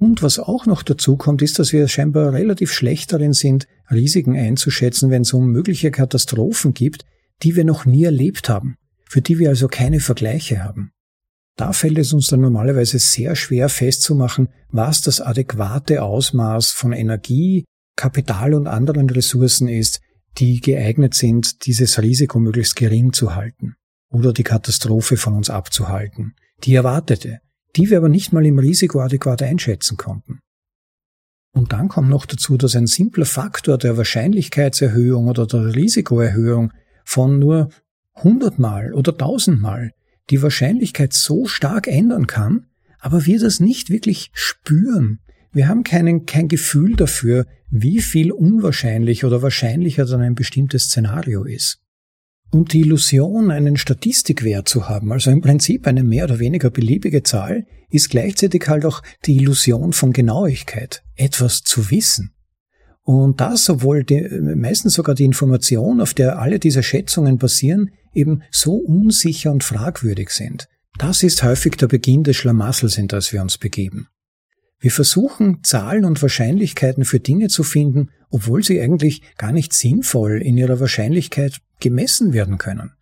Und 0.00 0.22
was 0.22 0.38
auch 0.38 0.64
noch 0.64 0.82
dazu 0.82 1.18
kommt, 1.18 1.42
ist, 1.42 1.58
dass 1.58 1.74
wir 1.74 1.86
scheinbar 1.86 2.32
relativ 2.32 2.72
schlecht 2.72 3.12
darin 3.12 3.34
sind, 3.34 3.68
Risiken 3.90 4.34
einzuschätzen, 4.34 5.10
wenn 5.10 5.22
es 5.22 5.34
um 5.34 5.52
mögliche 5.52 5.90
Katastrophen 5.90 6.72
gibt, 6.72 7.04
die 7.42 7.54
wir 7.54 7.64
noch 7.64 7.84
nie 7.84 8.04
erlebt 8.04 8.48
haben, 8.48 8.76
für 9.04 9.20
die 9.20 9.38
wir 9.38 9.50
also 9.50 9.68
keine 9.68 10.00
Vergleiche 10.00 10.64
haben. 10.64 10.92
Da 11.56 11.74
fällt 11.74 11.98
es 11.98 12.14
uns 12.14 12.28
dann 12.28 12.40
normalerweise 12.40 12.98
sehr 12.98 13.36
schwer 13.36 13.68
festzumachen, 13.68 14.48
was 14.70 15.02
das 15.02 15.20
adäquate 15.20 16.02
Ausmaß 16.02 16.70
von 16.70 16.94
Energie, 16.94 17.66
Kapital 17.94 18.54
und 18.54 18.68
anderen 18.68 19.10
Ressourcen 19.10 19.68
ist, 19.68 20.00
die 20.38 20.62
geeignet 20.62 21.12
sind, 21.12 21.66
dieses 21.66 22.00
Risiko 22.00 22.38
möglichst 22.38 22.74
gering 22.74 23.12
zu 23.12 23.34
halten 23.34 23.74
oder 24.08 24.32
die 24.32 24.44
Katastrophe 24.44 25.18
von 25.18 25.34
uns 25.34 25.50
abzuhalten, 25.50 26.34
die 26.64 26.74
erwartete, 26.74 27.40
die 27.76 27.90
wir 27.90 27.98
aber 27.98 28.08
nicht 28.08 28.32
mal 28.32 28.44
im 28.46 28.58
Risiko 28.58 29.00
adäquat 29.00 29.42
einschätzen 29.42 29.96
konnten. 29.96 30.40
Und 31.52 31.72
dann 31.72 31.88
kommt 31.88 32.08
noch 32.08 32.26
dazu, 32.26 32.56
dass 32.56 32.76
ein 32.76 32.86
simpler 32.86 33.26
Faktor 33.26 33.76
der 33.76 33.96
Wahrscheinlichkeitserhöhung 33.96 35.28
oder 35.28 35.46
der 35.46 35.74
Risikoerhöhung 35.74 36.72
von 37.04 37.38
nur 37.38 37.70
hundertmal 38.14 38.94
oder 38.94 39.16
tausendmal 39.16 39.92
die 40.30 40.42
Wahrscheinlichkeit 40.42 41.12
so 41.12 41.46
stark 41.46 41.88
ändern 41.88 42.26
kann, 42.26 42.66
aber 43.00 43.26
wir 43.26 43.40
das 43.40 43.58
nicht 43.58 43.90
wirklich 43.90 44.30
spüren. 44.32 45.18
Wir 45.52 45.66
haben 45.66 45.82
keinen, 45.82 46.26
kein 46.26 46.46
Gefühl 46.46 46.94
dafür, 46.94 47.46
wie 47.68 48.00
viel 48.00 48.30
unwahrscheinlich 48.30 49.24
oder 49.24 49.42
wahrscheinlicher 49.42 50.04
dann 50.04 50.20
ein 50.20 50.34
bestimmtes 50.34 50.84
Szenario 50.84 51.44
ist. 51.44 51.80
Und 52.50 52.72
die 52.72 52.80
Illusion, 52.80 53.50
einen 53.50 53.76
Statistikwert 53.76 54.68
zu 54.68 54.88
haben, 54.88 55.12
also 55.12 55.30
im 55.30 55.40
Prinzip 55.40 55.86
eine 55.86 56.02
mehr 56.02 56.24
oder 56.24 56.40
weniger 56.40 56.70
beliebige 56.70 57.22
Zahl, 57.22 57.66
ist 57.90 58.10
gleichzeitig 58.10 58.66
halt 58.68 58.84
auch 58.84 59.02
die 59.24 59.36
Illusion 59.36 59.92
von 59.92 60.12
Genauigkeit, 60.12 61.02
etwas 61.16 61.62
zu 61.62 61.90
wissen. 61.90 62.32
Und 63.02 63.40
das, 63.40 63.68
obwohl 63.70 64.04
die, 64.04 64.28
meistens 64.54 64.94
sogar 64.94 65.14
die 65.14 65.24
Information, 65.24 66.00
auf 66.00 66.14
der 66.14 66.38
alle 66.38 66.58
diese 66.58 66.82
Schätzungen 66.82 67.38
basieren, 67.38 67.90
eben 68.12 68.42
so 68.50 68.74
unsicher 68.74 69.52
und 69.52 69.64
fragwürdig 69.64 70.30
sind. 70.30 70.68
Das 70.98 71.22
ist 71.22 71.42
häufig 71.42 71.76
der 71.76 71.86
Beginn 71.86 72.24
des 72.24 72.36
Schlamassels, 72.36 72.98
in 72.98 73.08
das 73.08 73.32
wir 73.32 73.42
uns 73.42 73.58
begeben. 73.58 74.08
Wir 74.80 74.90
versuchen, 74.90 75.62
Zahlen 75.62 76.06
und 76.06 76.22
Wahrscheinlichkeiten 76.22 77.04
für 77.04 77.20
Dinge 77.20 77.48
zu 77.48 77.62
finden, 77.62 78.08
obwohl 78.30 78.64
sie 78.64 78.80
eigentlich 78.80 79.22
gar 79.36 79.52
nicht 79.52 79.74
sinnvoll 79.74 80.40
in 80.40 80.56
ihrer 80.56 80.80
Wahrscheinlichkeit 80.80 81.58
gemessen 81.80 82.32
werden 82.32 82.56
können. 82.56 82.92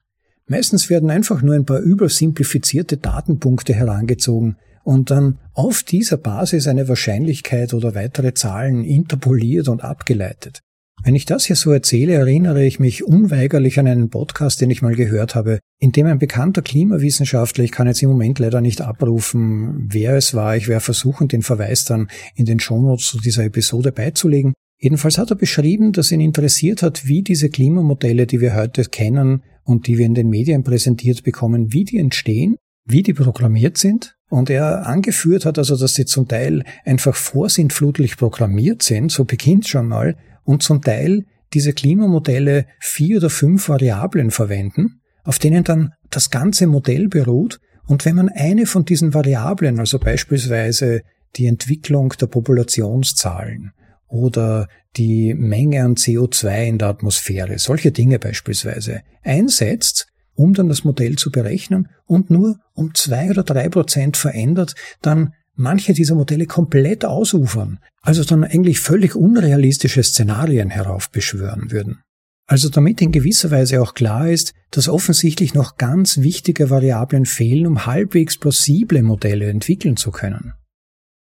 Meistens 0.47 0.91
werden 0.91 1.11
einfach 1.11 1.41
nur 1.43 1.55
ein 1.55 1.67
paar 1.67 1.81
übersimplifizierte 1.81 2.97
Datenpunkte 2.97 3.75
herangezogen 3.75 4.57
und 4.83 5.11
dann 5.11 5.39
auf 5.53 5.83
dieser 5.83 6.17
Basis 6.17 6.67
eine 6.67 6.89
Wahrscheinlichkeit 6.89 7.75
oder 7.75 7.95
weitere 7.95 8.35
Zahlen 8.35 8.85
interpoliert 8.85 9.69
und 9.69 9.85
abgeleitet. 9.85 10.63
Wenn 11.05 11.15
ich 11.15 11.27
das 11.27 11.45
hier 11.47 11.57
so 11.57 11.71
erzähle, 11.71 12.15
erinnere 12.15 12.65
ich 12.65 12.81
mich 12.81 13.05
unweigerlich 13.05 13.79
an 13.79 13.87
einen 13.87 14.11
Podcast, 14.11 14.61
den 14.61 14.71
ich 14.71 14.83
mal 14.83 14.95
gehört 14.95 15.35
habe, 15.35 15.61
in 15.79 15.93
dem 15.93 16.07
ein 16.07 16.19
bekannter 16.19 16.61
Klimawissenschaftler, 16.63 17.65
ich 17.65 17.71
kann 17.71 17.87
jetzt 17.87 18.03
im 18.03 18.11
Moment 18.11 18.39
leider 18.41 18.61
nicht 18.61 18.81
abrufen, 18.81 19.87
wer 19.91 20.17
es 20.17 20.35
war, 20.35 20.57
ich 20.57 20.67
werde 20.67 20.85
versuchen, 20.85 21.29
den 21.29 21.43
Verweis 21.43 21.85
dann 21.85 22.09
in 22.35 22.47
den 22.47 22.59
Shownotes 22.59 23.07
zu 23.07 23.21
dieser 23.21 23.45
Episode 23.45 23.93
beizulegen. 23.93 24.55
Jedenfalls 24.81 25.19
hat 25.19 25.31
er 25.31 25.37
beschrieben, 25.37 25.93
dass 25.93 26.13
ihn 26.13 26.21
interessiert 26.21 26.83
hat, 26.83 27.07
wie 27.07 27.23
diese 27.23 27.49
Klimamodelle, 27.49 28.27
die 28.27 28.41
wir 28.41 28.55
heute 28.55 28.85
kennen 28.85 29.43
und 29.65 29.87
die 29.87 29.99
wir 29.99 30.07
in 30.07 30.15
den 30.15 30.29
Medien 30.29 30.65
präsentiert 30.65 31.23
bekommen, 31.23 31.73
wie 31.73 31.85
die 31.85 31.99
entstehen, 31.99 32.57
wie 32.85 33.03
die 33.03 33.15
programmiert 33.15 33.77
sind 33.77 34.17
und 34.31 34.51
er 34.51 34.87
angeführt 34.87 35.45
hat 35.45 35.59
also, 35.59 35.77
dass 35.77 35.95
sie 35.95 36.05
zum 36.05 36.29
Teil 36.29 36.65
einfach 36.85 37.15
vorsintflutlich 37.15 38.17
programmiert 38.17 38.83
sind, 38.83 39.11
so 39.11 39.25
beginnt 39.25 39.67
schon 39.67 39.89
mal, 39.89 40.17
und 40.49 40.63
zum 40.63 40.81
Teil 40.81 41.27
diese 41.53 41.75
Klimamodelle 41.75 42.65
vier 42.81 43.19
oder 43.19 43.29
fünf 43.29 43.69
Variablen 43.69 44.31
verwenden, 44.31 45.03
auf 45.23 45.39
denen 45.39 45.63
dann 45.63 45.93
das 46.09 46.31
ganze 46.31 46.67
Modell 46.67 47.09
beruht. 47.09 47.61
Und 47.87 48.07
wenn 48.07 48.17
man 48.17 48.31
eine 48.31 48.65
von 48.65 48.87
diesen 48.87 49.13
Variablen, 49.13 49.79
also 49.79 49.99
beispielsweise 49.99 51.03
die 51.37 51.47
Entwicklung 51.47 52.15
der 52.19 52.29
Populationszahlen 52.29 53.73
oder 54.07 54.69
die 54.97 55.35
Menge 55.35 55.85
an 55.85 55.97
CO2 55.97 56.65
in 56.65 56.79
der 56.79 56.89
Atmosphäre, 56.89 57.59
solche 57.59 57.93
Dinge 57.93 58.19
beispielsweise, 58.19 59.03
einsetzt, 59.23 60.07
um 60.35 60.55
dann 60.55 60.71
das 60.71 60.83
Modell 60.83 61.17
zu 61.17 61.31
berechnen 61.31 61.91
und 62.07 62.31
nur 62.31 62.59
um 62.73 62.95
zwei 62.95 63.29
oder 63.29 63.43
drei 63.43 63.69
Prozent 63.69 64.17
verändert, 64.17 64.75
dann 65.03 65.35
manche 65.57 65.93
dieser 65.93 66.15
Modelle 66.15 66.47
komplett 66.47 67.05
ausufern, 67.05 67.81
also 68.09 68.25
dann 68.25 68.43
eigentlich 68.43 68.81
völlig 68.81 69.15
unrealistische 69.15 70.03
Szenarien 70.03 70.71
heraufbeschwören 70.71 71.71
würden. 71.71 72.01
Also 72.47 72.71
damit 72.71 73.03
in 73.03 73.13
gewisser 73.13 73.51
Weise 73.51 73.83
auch 73.83 73.93
klar 73.93 74.31
ist, 74.31 74.55
dass 74.71 74.89
offensichtlich 74.89 75.53
noch 75.53 75.77
ganz 75.77 76.17
wichtige 76.17 76.71
Variablen 76.71 77.27
fehlen, 77.27 77.67
um 77.67 77.85
halbwegs 77.85 78.39
plausible 78.39 79.03
Modelle 79.03 79.51
entwickeln 79.51 79.99
zu 79.99 80.11
können. 80.11 80.55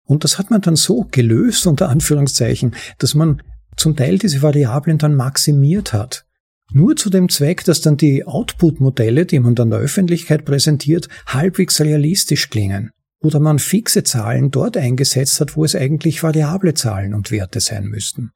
Und 0.04 0.24
das 0.24 0.38
hat 0.38 0.52
man 0.52 0.62
dann 0.62 0.76
so 0.76 1.08
gelöst, 1.10 1.66
unter 1.66 1.90
Anführungszeichen, 1.90 2.76
dass 3.00 3.16
man 3.16 3.42
zum 3.78 3.96
Teil 3.96 4.20
diese 4.20 4.44
Variablen 4.44 5.00
dann 5.00 5.16
maximiert 5.16 5.92
hat. 5.92 6.28
Nur 6.72 6.96
zu 6.96 7.10
dem 7.10 7.30
Zweck, 7.30 7.64
dass 7.64 7.82
dann 7.82 7.98
die 7.98 8.26
Output-Modelle, 8.28 9.26
die 9.26 9.40
man 9.40 9.56
dann 9.56 9.72
der 9.72 9.80
Öffentlichkeit 9.80 10.46
präsentiert, 10.46 11.10
halbwegs 11.26 11.82
realistisch 11.82 12.52
klingen 12.52 12.92
oder 13.26 13.40
man 13.40 13.60
fixe 13.60 14.04
Zahlen 14.04 14.52
dort 14.52 14.78
eingesetzt 14.78 15.42
hat, 15.42 15.58
wo 15.58 15.66
es 15.66 15.76
eigentlich 15.76 16.22
variable 16.22 16.76
Zahlen 16.76 17.14
und 17.14 17.32
Werte 17.32 17.60
sein 17.60 17.86
müssten. 17.86 18.32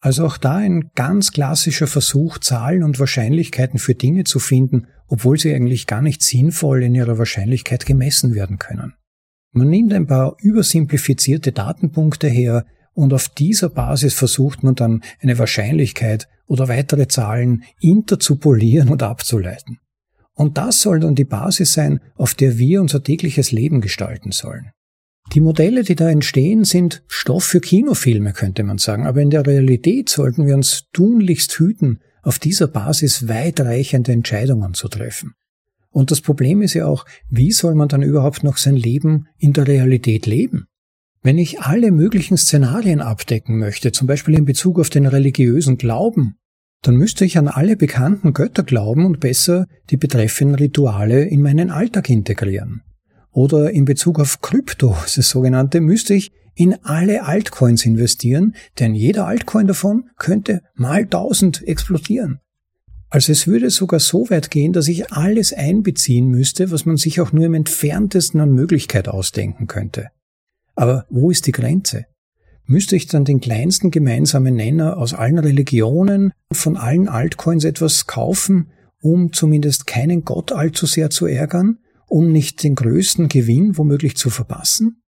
Also 0.00 0.26
auch 0.26 0.36
da 0.36 0.56
ein 0.56 0.90
ganz 0.94 1.32
klassischer 1.32 1.86
Versuch, 1.86 2.38
Zahlen 2.38 2.82
und 2.82 2.98
Wahrscheinlichkeiten 2.98 3.78
für 3.78 3.94
Dinge 3.94 4.24
zu 4.24 4.38
finden, 4.38 4.88
obwohl 5.06 5.38
sie 5.38 5.54
eigentlich 5.54 5.86
gar 5.86 6.02
nicht 6.02 6.22
sinnvoll 6.22 6.82
in 6.82 6.94
ihrer 6.94 7.18
Wahrscheinlichkeit 7.18 7.86
gemessen 7.86 8.34
werden 8.34 8.58
können. 8.58 8.94
Man 9.52 9.68
nimmt 9.68 9.92
ein 9.94 10.06
paar 10.06 10.36
übersimplifizierte 10.40 11.52
Datenpunkte 11.52 12.28
her 12.28 12.66
und 12.92 13.12
auf 13.12 13.28
dieser 13.28 13.68
Basis 13.68 14.12
versucht 14.14 14.62
man 14.62 14.74
dann 14.74 15.02
eine 15.20 15.38
Wahrscheinlichkeit 15.38 16.28
oder 16.46 16.68
weitere 16.68 17.08
Zahlen 17.08 17.62
interzupolieren 17.80 18.88
und 18.88 19.02
abzuleiten. 19.02 19.78
Und 20.36 20.58
das 20.58 20.82
soll 20.82 21.00
dann 21.00 21.14
die 21.14 21.24
Basis 21.24 21.72
sein, 21.72 22.00
auf 22.14 22.34
der 22.34 22.58
wir 22.58 22.82
unser 22.82 23.02
tägliches 23.02 23.52
Leben 23.52 23.80
gestalten 23.80 24.32
sollen. 24.32 24.70
Die 25.32 25.40
Modelle, 25.40 25.82
die 25.82 25.96
da 25.96 26.08
entstehen, 26.08 26.64
sind 26.64 27.02
Stoff 27.08 27.44
für 27.44 27.60
Kinofilme, 27.60 28.32
könnte 28.32 28.62
man 28.62 28.78
sagen, 28.78 29.06
aber 29.06 29.22
in 29.22 29.30
der 29.30 29.46
Realität 29.46 30.08
sollten 30.08 30.46
wir 30.46 30.54
uns 30.54 30.84
tunlichst 30.92 31.58
hüten, 31.58 32.00
auf 32.22 32.38
dieser 32.38 32.68
Basis 32.68 33.28
weitreichende 33.28 34.12
Entscheidungen 34.12 34.74
zu 34.74 34.88
treffen. 34.88 35.32
Und 35.90 36.10
das 36.10 36.20
Problem 36.20 36.60
ist 36.60 36.74
ja 36.74 36.86
auch, 36.86 37.06
wie 37.30 37.52
soll 37.52 37.74
man 37.74 37.88
dann 37.88 38.02
überhaupt 38.02 38.44
noch 38.44 38.58
sein 38.58 38.76
Leben 38.76 39.28
in 39.38 39.54
der 39.54 39.66
Realität 39.66 40.26
leben? 40.26 40.66
Wenn 41.22 41.38
ich 41.38 41.60
alle 41.60 41.90
möglichen 41.90 42.36
Szenarien 42.36 43.00
abdecken 43.00 43.58
möchte, 43.58 43.90
zum 43.90 44.06
Beispiel 44.06 44.34
in 44.34 44.44
Bezug 44.44 44.78
auf 44.78 44.90
den 44.90 45.06
religiösen 45.06 45.78
Glauben, 45.78 46.36
dann 46.86 46.96
müsste 46.96 47.24
ich 47.24 47.36
an 47.36 47.48
alle 47.48 47.76
bekannten 47.76 48.32
Götter 48.32 48.62
glauben 48.62 49.06
und 49.06 49.18
besser 49.18 49.66
die 49.90 49.96
betreffenden 49.96 50.54
Rituale 50.54 51.24
in 51.24 51.42
meinen 51.42 51.70
Alltag 51.70 52.08
integrieren. 52.10 52.82
Oder 53.32 53.70
in 53.72 53.84
Bezug 53.84 54.20
auf 54.20 54.40
Krypto, 54.40 54.96
das 55.16 55.28
sogenannte, 55.28 55.80
müsste 55.80 56.14
ich 56.14 56.32
in 56.54 56.76
alle 56.84 57.24
Altcoins 57.24 57.84
investieren, 57.84 58.54
denn 58.78 58.94
jeder 58.94 59.26
Altcoin 59.26 59.66
davon 59.66 60.10
könnte 60.16 60.62
mal 60.74 61.02
1000 61.02 61.66
explodieren. 61.66 62.40
Also 63.08 63.32
es 63.32 63.46
würde 63.46 63.70
sogar 63.70 64.00
so 64.00 64.30
weit 64.30 64.50
gehen, 64.50 64.72
dass 64.72 64.88
ich 64.88 65.12
alles 65.12 65.52
einbeziehen 65.52 66.28
müsste, 66.28 66.70
was 66.70 66.86
man 66.86 66.96
sich 66.96 67.20
auch 67.20 67.32
nur 67.32 67.44
im 67.44 67.54
entferntesten 67.54 68.40
an 68.40 68.52
Möglichkeit 68.52 69.08
ausdenken 69.08 69.66
könnte. 69.66 70.08
Aber 70.74 71.06
wo 71.08 71.30
ist 71.30 71.46
die 71.46 71.52
Grenze? 71.52 72.06
Müsste 72.66 72.96
ich 72.96 73.06
dann 73.06 73.24
den 73.24 73.40
kleinsten 73.40 73.90
gemeinsamen 73.90 74.54
Nenner 74.54 74.98
aus 74.98 75.14
allen 75.14 75.38
Religionen, 75.38 76.32
von 76.52 76.76
allen 76.76 77.08
Altcoins 77.08 77.64
etwas 77.64 78.06
kaufen, 78.06 78.70
um 79.00 79.32
zumindest 79.32 79.86
keinen 79.86 80.24
Gott 80.24 80.52
allzu 80.52 80.86
sehr 80.86 81.10
zu 81.10 81.26
ärgern, 81.26 81.78
um 82.08 82.32
nicht 82.32 82.62
den 82.62 82.74
größten 82.74 83.28
Gewinn 83.28 83.76
womöglich 83.76 84.16
zu 84.16 84.30
verpassen? 84.30 85.02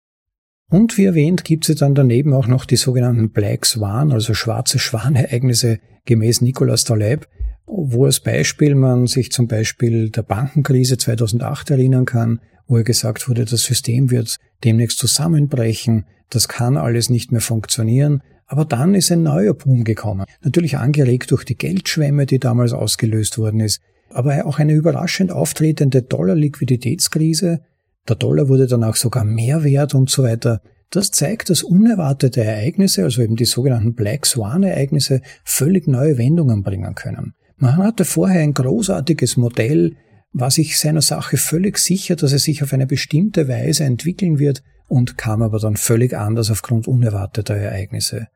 Und 0.71 0.99
wie 0.99 1.07
erwähnt, 1.07 1.44
gibt 1.44 1.68
es 1.68 1.77
dann 1.77 1.94
daneben 1.94 2.35
auch 2.35 2.47
noch 2.47 2.66
die 2.66 2.77
sogenannten 2.77 3.31
Black 3.31 3.64
Swan, 3.64 4.12
also 4.12 4.35
schwarze 4.35 4.79
Schwanereignisse 4.79 5.79
gemäß 6.05 6.42
Nicolas 6.42 6.85
Taleb, 6.85 7.27
wo 7.66 8.05
als 8.05 8.21
Beispiel 8.21 8.75
man 8.75 9.07
sich 9.07 9.33
zum 9.33 9.47
Beispiel 9.47 10.11
der 10.11 10.23
Bankenkrise 10.23 10.99
2008 10.99 11.71
erinnern 11.71 12.05
kann, 12.05 12.40
wo 12.68 12.76
er 12.76 12.85
gesagt 12.85 13.28
wurde, 13.28 13.44
das 13.44 13.62
System 13.62 14.11
wird 14.11 14.37
demnächst 14.62 14.98
zusammenbrechen, 14.98 16.04
das 16.31 16.46
kann 16.46 16.76
alles 16.76 17.11
nicht 17.11 17.33
mehr 17.33 17.40
funktionieren. 17.40 18.22
Aber 18.46 18.64
dann 18.64 18.94
ist 18.94 19.11
ein 19.12 19.22
neuer 19.22 19.54
Boom 19.54 19.85
gekommen. 19.85 20.24
Natürlich 20.42 20.78
angeregt 20.78 21.31
durch 21.31 21.44
die 21.44 21.57
Geldschwemme, 21.57 22.24
die 22.24 22.38
damals 22.38 22.72
ausgelöst 22.72 23.37
worden 23.37 23.61
ist, 23.61 23.81
aber 24.11 24.46
auch 24.46 24.59
eine 24.59 24.72
überraschend 24.72 25.33
auftretende 25.33 26.02
Dollar-Liquiditätskrise. 26.02 27.61
Der 28.09 28.16
Dollar 28.16 28.48
wurde 28.48 28.66
dann 28.66 28.85
auch 28.85 28.96
sogar 28.96 29.24
mehr 29.24 29.64
wert 29.64 29.94
und 29.94 30.09
so 30.09 30.22
weiter. 30.22 30.62
Das 30.90 31.11
zeigt, 31.11 31.50
dass 31.50 31.62
unerwartete 31.62 32.42
Ereignisse, 32.42 33.04
also 33.04 33.20
eben 33.20 33.37
die 33.37 33.44
sogenannten 33.44 33.94
Black 33.94 34.24
Swan-Ereignisse, 34.24 35.20
völlig 35.44 35.87
neue 35.87 36.16
Wendungen 36.16 36.62
bringen 36.62 36.94
können. 36.94 37.35
Man 37.59 37.76
hatte 37.76 38.07
vorher 38.07 38.40
ein 38.40 38.54
großartiges 38.54 39.37
Modell, 39.37 39.96
war 40.33 40.51
sich 40.51 40.79
seiner 40.79 41.03
Sache 41.03 41.37
völlig 41.37 41.79
sicher, 41.79 42.17
dass 42.17 42.33
es 42.33 42.45
sich 42.45 42.62
auf 42.62 42.73
eine 42.73 42.87
bestimmte 42.87 43.49
Weise 43.49 43.85
entwickeln 43.85 44.38
wird 44.38 44.62
und 44.87 45.19
kam 45.19 45.43
aber 45.43 45.59
dann 45.59 45.77
völlig 45.77 46.17
anders 46.17 46.51
aufgrund 46.51 46.88
unerwarteter 46.88 47.57
Ereignisse. 47.57 48.29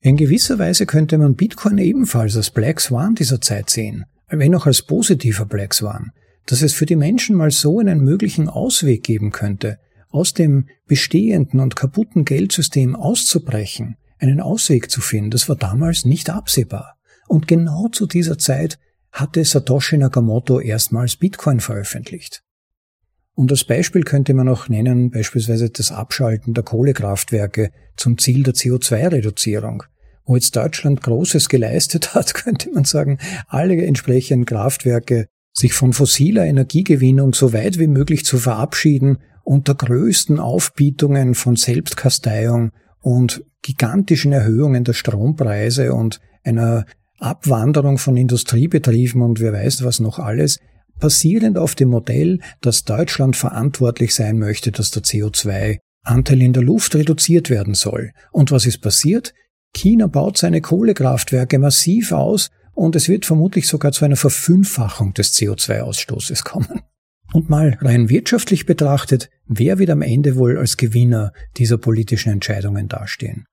In 0.00 0.16
gewisser 0.16 0.58
Weise 0.58 0.86
könnte 0.86 1.18
man 1.18 1.34
Bitcoin 1.34 1.78
ebenfalls 1.78 2.36
als 2.36 2.50
Black 2.50 2.80
Swan 2.80 3.14
dieser 3.14 3.40
Zeit 3.40 3.70
sehen, 3.70 4.04
wenn 4.28 4.54
auch 4.54 4.66
als 4.66 4.82
positiver 4.82 5.46
Black 5.46 5.74
Swan, 5.74 6.12
dass 6.46 6.62
es 6.62 6.74
für 6.74 6.86
die 6.86 6.96
Menschen 6.96 7.36
mal 7.36 7.50
so 7.50 7.78
einen 7.80 8.00
möglichen 8.00 8.48
Ausweg 8.48 9.02
geben 9.02 9.32
könnte, 9.32 9.78
aus 10.10 10.32
dem 10.32 10.68
bestehenden 10.86 11.60
und 11.60 11.76
kaputten 11.76 12.24
Geldsystem 12.24 12.94
auszubrechen, 12.94 13.96
einen 14.18 14.40
Ausweg 14.40 14.90
zu 14.90 15.00
finden, 15.00 15.30
das 15.30 15.48
war 15.48 15.56
damals 15.56 16.04
nicht 16.04 16.30
absehbar. 16.30 16.96
Und 17.28 17.48
genau 17.48 17.88
zu 17.88 18.06
dieser 18.06 18.38
Zeit 18.38 18.78
hatte 19.16 19.44
Satoshi 19.44 19.96
Nakamoto 19.96 20.60
erstmals 20.60 21.16
Bitcoin 21.16 21.60
veröffentlicht. 21.60 22.42
Und 23.34 23.50
als 23.50 23.64
Beispiel 23.64 24.02
könnte 24.02 24.34
man 24.34 24.48
auch 24.48 24.68
nennen 24.68 25.10
beispielsweise 25.10 25.70
das 25.70 25.92
Abschalten 25.92 26.54
der 26.54 26.64
Kohlekraftwerke 26.64 27.70
zum 27.96 28.18
Ziel 28.18 28.42
der 28.42 28.54
CO2-Reduzierung. 28.54 29.82
Wo 30.24 30.36
jetzt 30.36 30.56
Deutschland 30.56 31.02
Großes 31.02 31.48
geleistet 31.48 32.14
hat, 32.14 32.34
könnte 32.34 32.70
man 32.70 32.84
sagen, 32.84 33.18
alle 33.46 33.84
entsprechenden 33.84 34.44
Kraftwerke 34.44 35.28
sich 35.52 35.72
von 35.72 35.92
fossiler 35.92 36.44
Energiegewinnung 36.44 37.32
so 37.32 37.52
weit 37.52 37.78
wie 37.78 37.86
möglich 37.86 38.24
zu 38.24 38.38
verabschieden 38.38 39.18
unter 39.44 39.74
größten 39.74 40.38
Aufbietungen 40.38 41.34
von 41.34 41.56
Selbstkasteiung 41.56 42.72
und 43.00 43.44
gigantischen 43.62 44.32
Erhöhungen 44.32 44.84
der 44.84 44.92
Strompreise 44.92 45.94
und 45.94 46.20
einer 46.42 46.84
Abwanderung 47.18 47.98
von 47.98 48.16
Industriebetrieben 48.16 49.22
und 49.22 49.40
wer 49.40 49.52
weiß 49.52 49.84
was 49.84 50.00
noch 50.00 50.18
alles, 50.18 50.60
basierend 51.00 51.58
auf 51.58 51.74
dem 51.74 51.90
Modell, 51.90 52.40
dass 52.60 52.84
Deutschland 52.84 53.36
verantwortlich 53.36 54.14
sein 54.14 54.38
möchte, 54.38 54.72
dass 54.72 54.90
der 54.90 55.02
CO2-Anteil 55.02 56.42
in 56.42 56.52
der 56.52 56.62
Luft 56.62 56.94
reduziert 56.94 57.50
werden 57.50 57.74
soll. 57.74 58.12
Und 58.32 58.50
was 58.50 58.66
ist 58.66 58.78
passiert? 58.78 59.34
China 59.74 60.06
baut 60.06 60.38
seine 60.38 60.60
Kohlekraftwerke 60.60 61.58
massiv 61.58 62.12
aus 62.12 62.50
und 62.72 62.96
es 62.96 63.08
wird 63.08 63.26
vermutlich 63.26 63.68
sogar 63.68 63.92
zu 63.92 64.04
einer 64.04 64.16
Verfünffachung 64.16 65.14
des 65.14 65.34
CO2-Ausstoßes 65.34 66.44
kommen. 66.44 66.82
Und 67.32 67.50
mal 67.50 67.76
rein 67.80 68.08
wirtschaftlich 68.08 68.66
betrachtet, 68.66 69.30
wer 69.46 69.78
wird 69.78 69.90
am 69.90 70.02
Ende 70.02 70.36
wohl 70.36 70.58
als 70.58 70.76
Gewinner 70.76 71.32
dieser 71.56 71.76
politischen 71.76 72.30
Entscheidungen 72.30 72.88
dastehen? 72.88 73.46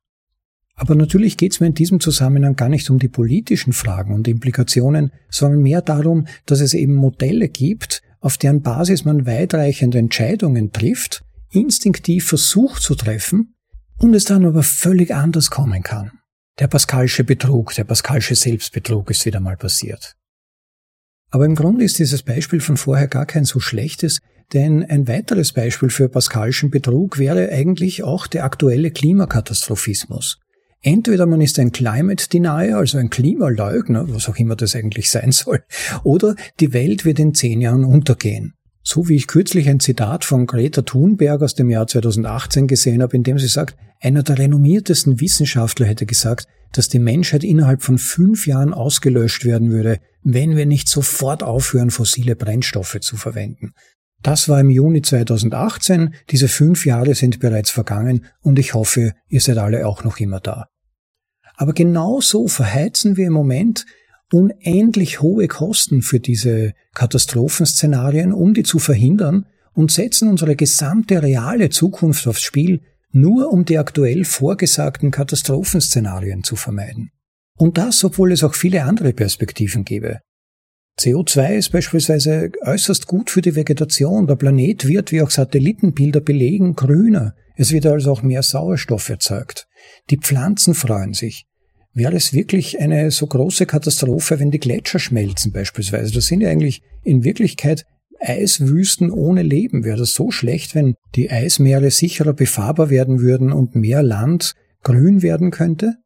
Aber 0.75 0.95
natürlich 0.95 1.38
geht 1.38 1.53
es 1.53 1.59
mir 1.59 1.67
in 1.67 1.75
diesem 1.75 1.99
Zusammenhang 1.99 2.55
gar 2.55 2.69
nicht 2.69 2.89
um 2.89 2.99
die 2.99 3.07
politischen 3.07 3.73
Fragen 3.73 4.13
und 4.13 4.27
Implikationen, 4.27 5.12
sondern 5.29 5.62
mehr 5.62 5.81
darum, 5.81 6.27
dass 6.45 6.62
es 6.62 6.73
eben 6.73 6.95
Modelle 6.95 7.49
gibt, 7.49 8.01
auf 8.19 8.38
deren 8.38 8.62
Basis 8.62 9.05
man 9.05 9.25
weitreichende 9.25 9.99
Entscheidungen 9.99 10.71
trifft, 10.71 11.23
instinktiv 11.51 12.27
versucht 12.27 12.81
zu 12.81 12.95
treffen 12.95 13.55
und 13.97 14.13
es 14.15 14.25
dann 14.25 14.45
aber 14.45 14.63
völlig 14.63 15.13
anders 15.13 15.51
kommen 15.51 15.83
kann. 15.83 16.12
Der 16.59 16.67
Pascalsche 16.67 17.23
Betrug, 17.23 17.73
der 17.75 17.83
Pascalsche 17.83 18.36
Selbstbetrug 18.36 19.09
ist 19.12 19.25
wieder 19.25 19.39
mal 19.39 19.57
passiert. 19.57 20.15
Aber 21.31 21.45
im 21.45 21.55
Grunde 21.55 21.83
ist 21.83 21.97
dieses 21.97 22.21
Beispiel 22.21 22.59
von 22.59 22.77
vorher 22.77 23.07
gar 23.07 23.25
kein 23.25 23.43
so 23.43 23.59
schlechtes, 23.59 24.19
denn 24.53 24.83
ein 24.83 25.07
weiteres 25.07 25.51
Beispiel 25.51 25.89
für 25.89 26.09
Pascalschen 26.09 26.69
Betrug 26.69 27.17
wäre 27.17 27.49
eigentlich 27.49 28.03
auch 28.03 28.27
der 28.27 28.43
aktuelle 28.43 28.91
Klimakatastrophismus. 28.91 30.39
Entweder 30.85 31.25
man 31.25 31.39
ist 31.39 31.57
ein 31.59 31.71
Climate 31.71 32.27
Denier, 32.27 32.77
also 32.77 32.97
ein 32.97 33.09
Klimaleugner, 33.09 34.05
was 34.13 34.27
auch 34.27 34.35
immer 34.35 34.57
das 34.57 34.75
eigentlich 34.75 35.09
sein 35.09 35.31
soll, 35.31 35.63
oder 36.03 36.35
die 36.59 36.73
Welt 36.73 37.05
wird 37.05 37.19
in 37.19 37.33
zehn 37.33 37.61
Jahren 37.61 37.85
untergehen. 37.85 38.53
So 38.83 39.07
wie 39.07 39.15
ich 39.15 39.27
kürzlich 39.27 39.69
ein 39.69 39.79
Zitat 39.79 40.25
von 40.25 40.45
Greta 40.45 40.81
Thunberg 40.81 41.41
aus 41.41 41.55
dem 41.55 41.69
Jahr 41.69 41.87
2018 41.87 42.67
gesehen 42.67 43.01
habe, 43.01 43.15
in 43.15 43.23
dem 43.23 43.39
sie 43.39 43.47
sagt, 43.47 43.77
einer 44.01 44.23
der 44.23 44.37
renommiertesten 44.37 45.21
Wissenschaftler 45.21 45.85
hätte 45.85 46.05
gesagt, 46.05 46.47
dass 46.73 46.89
die 46.89 46.99
Menschheit 46.99 47.45
innerhalb 47.45 47.81
von 47.81 47.97
fünf 47.97 48.45
Jahren 48.45 48.73
ausgelöscht 48.73 49.45
werden 49.45 49.71
würde, 49.71 49.99
wenn 50.21 50.57
wir 50.57 50.65
nicht 50.65 50.89
sofort 50.89 51.43
aufhören, 51.43 51.91
fossile 51.91 52.35
Brennstoffe 52.35 52.99
zu 52.99 53.15
verwenden. 53.15 53.71
Das 54.21 54.49
war 54.49 54.59
im 54.59 54.69
Juni 54.69 55.01
2018, 55.01 56.13
diese 56.29 56.49
fünf 56.49 56.85
Jahre 56.85 57.15
sind 57.15 57.39
bereits 57.39 57.69
vergangen 57.69 58.25
und 58.41 58.59
ich 58.59 58.73
hoffe, 58.73 59.13
ihr 59.29 59.39
seid 59.39 59.57
alle 59.57 59.87
auch 59.87 60.03
noch 60.03 60.17
immer 60.17 60.41
da. 60.41 60.67
Aber 61.55 61.73
genau 61.73 62.21
so 62.21 62.47
verheizen 62.47 63.17
wir 63.17 63.27
im 63.27 63.33
Moment 63.33 63.85
unendlich 64.31 65.21
hohe 65.21 65.47
Kosten 65.47 66.01
für 66.01 66.19
diese 66.19 66.73
Katastrophenszenarien, 66.95 68.33
um 68.33 68.53
die 68.53 68.63
zu 68.63 68.79
verhindern 68.79 69.45
und 69.73 69.91
setzen 69.91 70.27
unsere 70.27 70.55
gesamte 70.55 71.21
reale 71.21 71.69
Zukunft 71.69 72.27
aufs 72.27 72.41
Spiel, 72.41 72.81
nur 73.11 73.51
um 73.51 73.65
die 73.65 73.77
aktuell 73.77 74.25
vorgesagten 74.25 75.11
Katastrophenszenarien 75.11 76.43
zu 76.43 76.55
vermeiden. 76.55 77.11
Und 77.57 77.77
das, 77.77 78.03
obwohl 78.03 78.31
es 78.31 78.43
auch 78.43 78.55
viele 78.55 78.83
andere 78.83 79.13
Perspektiven 79.13 79.85
gäbe. 79.85 80.21
CO2 80.99 81.56
ist 81.56 81.71
beispielsweise 81.71 82.51
äußerst 82.62 83.08
gut 83.08 83.29
für 83.29 83.41
die 83.41 83.56
Vegetation. 83.56 84.27
Der 84.27 84.36
Planet 84.36 84.88
wird, 84.88 85.12
wie 85.12 85.21
auch 85.21 85.32
Satellitenbilder 85.32 86.21
belegen, 86.21 86.75
grüner. 86.75 87.34
Es 87.56 87.71
wird 87.71 87.86
also 87.86 88.12
auch 88.12 88.21
mehr 88.21 88.43
Sauerstoff 88.43 89.10
erzeugt. 89.10 89.67
Die 90.10 90.17
Pflanzen 90.17 90.73
freuen 90.73 91.13
sich. 91.13 91.45
Wäre 91.93 92.15
es 92.15 92.34
wirklich 92.34 92.79
eine 92.79 93.12
so 93.12 93.27
große 93.27 93.65
Katastrophe, 93.65 94.39
wenn 94.39 94.49
die 94.49 94.60
Gletscher 94.60 94.99
schmelzen 94.99 95.51
beispielsweise? 95.51 96.13
Das 96.13 96.25
sind 96.25 96.41
ja 96.41 96.49
eigentlich 96.49 96.82
in 97.03 97.23
Wirklichkeit 97.23 97.86
Eiswüsten 98.19 99.12
ohne 99.12 99.43
Leben. 99.43 99.84
Wäre 99.84 99.97
das 99.97 100.13
so 100.13 100.32
schlecht, 100.32 100.73
wenn 100.75 100.95
die 101.15 101.29
Eismeere 101.29 101.91
sicherer 101.91 102.34
befahrbar 102.34 102.89
werden 102.89 103.19
würden 103.19 103.51
und 103.51 103.75
mehr 103.75 104.01
Land 104.01 104.56
grün 104.82 105.21
werden 105.21 105.51
könnte? 105.51 105.97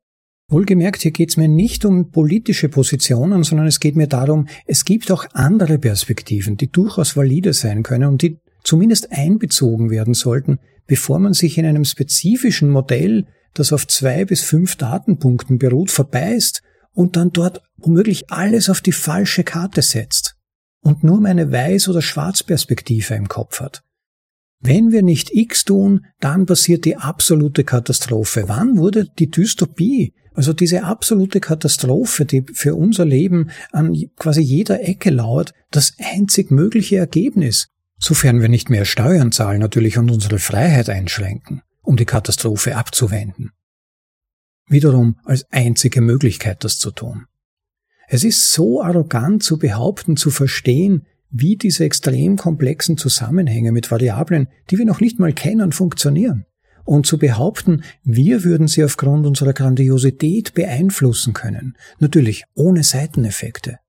Wohlgemerkt, 0.49 1.01
hier 1.01 1.11
geht 1.11 1.31
es 1.31 1.35
mir 1.35 1.49
nicht 1.49 1.83
um 1.83 2.09
politische 2.09 2.69
Positionen, 2.69 3.43
sondern 3.43 3.67
es 3.67 3.81
geht 3.81 3.97
mir 3.97 4.07
darum, 4.07 4.47
es 4.65 4.85
gibt 4.85 5.11
auch 5.11 5.25
andere 5.33 5.77
Perspektiven, 5.77 6.55
die 6.55 6.71
durchaus 6.71 7.17
valide 7.17 7.51
sein 7.51 7.83
können 7.83 8.07
und 8.07 8.21
die 8.21 8.39
zumindest 8.63 9.11
einbezogen 9.11 9.89
werden 9.89 10.13
sollten, 10.13 10.59
bevor 10.85 11.19
man 11.19 11.33
sich 11.33 11.57
in 11.57 11.65
einem 11.65 11.83
spezifischen 11.83 12.69
Modell, 12.69 13.27
das 13.55 13.73
auf 13.73 13.87
zwei 13.87 14.23
bis 14.23 14.41
fünf 14.41 14.77
Datenpunkten 14.77 15.57
beruht, 15.57 15.91
verbeißt 15.91 16.61
und 16.93 17.17
dann 17.17 17.31
dort 17.33 17.61
womöglich 17.75 18.31
alles 18.31 18.69
auf 18.69 18.79
die 18.79 18.93
falsche 18.93 19.43
Karte 19.43 19.81
setzt 19.81 20.37
und 20.79 21.03
nur 21.03 21.19
meine 21.19 21.51
Weiß- 21.51 21.89
oder 21.89 22.01
Schwarzperspektive 22.01 23.15
im 23.15 23.27
Kopf 23.27 23.59
hat. 23.59 23.83
Wenn 24.59 24.91
wir 24.91 25.03
nicht 25.03 25.29
X 25.33 25.65
tun, 25.65 26.05
dann 26.19 26.45
passiert 26.45 26.85
die 26.85 26.97
absolute 26.97 27.63
Katastrophe. 27.63 28.45
Wann 28.47 28.77
wurde 28.77 29.07
die 29.19 29.29
Dystopie, 29.29 30.13
also 30.33 30.53
diese 30.53 30.83
absolute 30.83 31.39
Katastrophe, 31.39 32.25
die 32.25 32.43
für 32.53 32.75
unser 32.75 33.05
Leben 33.05 33.51
an 33.71 33.95
quasi 34.17 34.41
jeder 34.41 34.81
Ecke 34.81 35.09
lauert, 35.09 35.53
das 35.71 35.93
einzig 35.99 36.51
mögliche 36.51 36.97
Ergebnis? 36.97 37.67
Sofern 37.99 38.41
wir 38.41 38.49
nicht 38.49 38.69
mehr 38.69 38.85
Steuern 38.85 39.31
zahlen 39.31 39.59
natürlich 39.59 39.97
und 39.97 40.11
unsere 40.11 40.39
Freiheit 40.39 40.89
einschränken, 40.89 41.61
um 41.81 41.97
die 41.97 42.05
Katastrophe 42.05 42.75
abzuwenden. 42.75 43.51
Wiederum 44.67 45.17
als 45.23 45.45
einzige 45.49 46.01
Möglichkeit, 46.01 46.63
das 46.63 46.77
zu 46.77 46.91
tun. 46.91 47.25
Es 48.07 48.23
ist 48.23 48.51
so 48.53 48.81
arrogant 48.81 49.43
zu 49.43 49.57
behaupten, 49.57 50.17
zu 50.17 50.29
verstehen, 50.29 51.05
wie 51.29 51.55
diese 51.57 51.83
extrem 51.83 52.37
komplexen 52.37 52.97
Zusammenhänge 52.97 53.71
mit 53.71 53.91
Variablen, 53.91 54.47
die 54.69 54.77
wir 54.77 54.85
noch 54.85 55.01
nicht 55.01 55.19
mal 55.19 55.33
kennen, 55.33 55.71
funktionieren. 55.71 56.45
Und 56.85 57.05
zu 57.05 57.17
behaupten, 57.17 57.83
wir 58.03 58.45
würden 58.45 58.67
sie 58.67 58.83
aufgrund 58.83 59.25
unserer 59.27 59.53
Grandiosität 59.53 60.53
beeinflussen 60.53 61.33
können. 61.33 61.75
Natürlich 61.99 62.45
ohne 62.53 62.83
Seiteneffekte. 62.83 63.79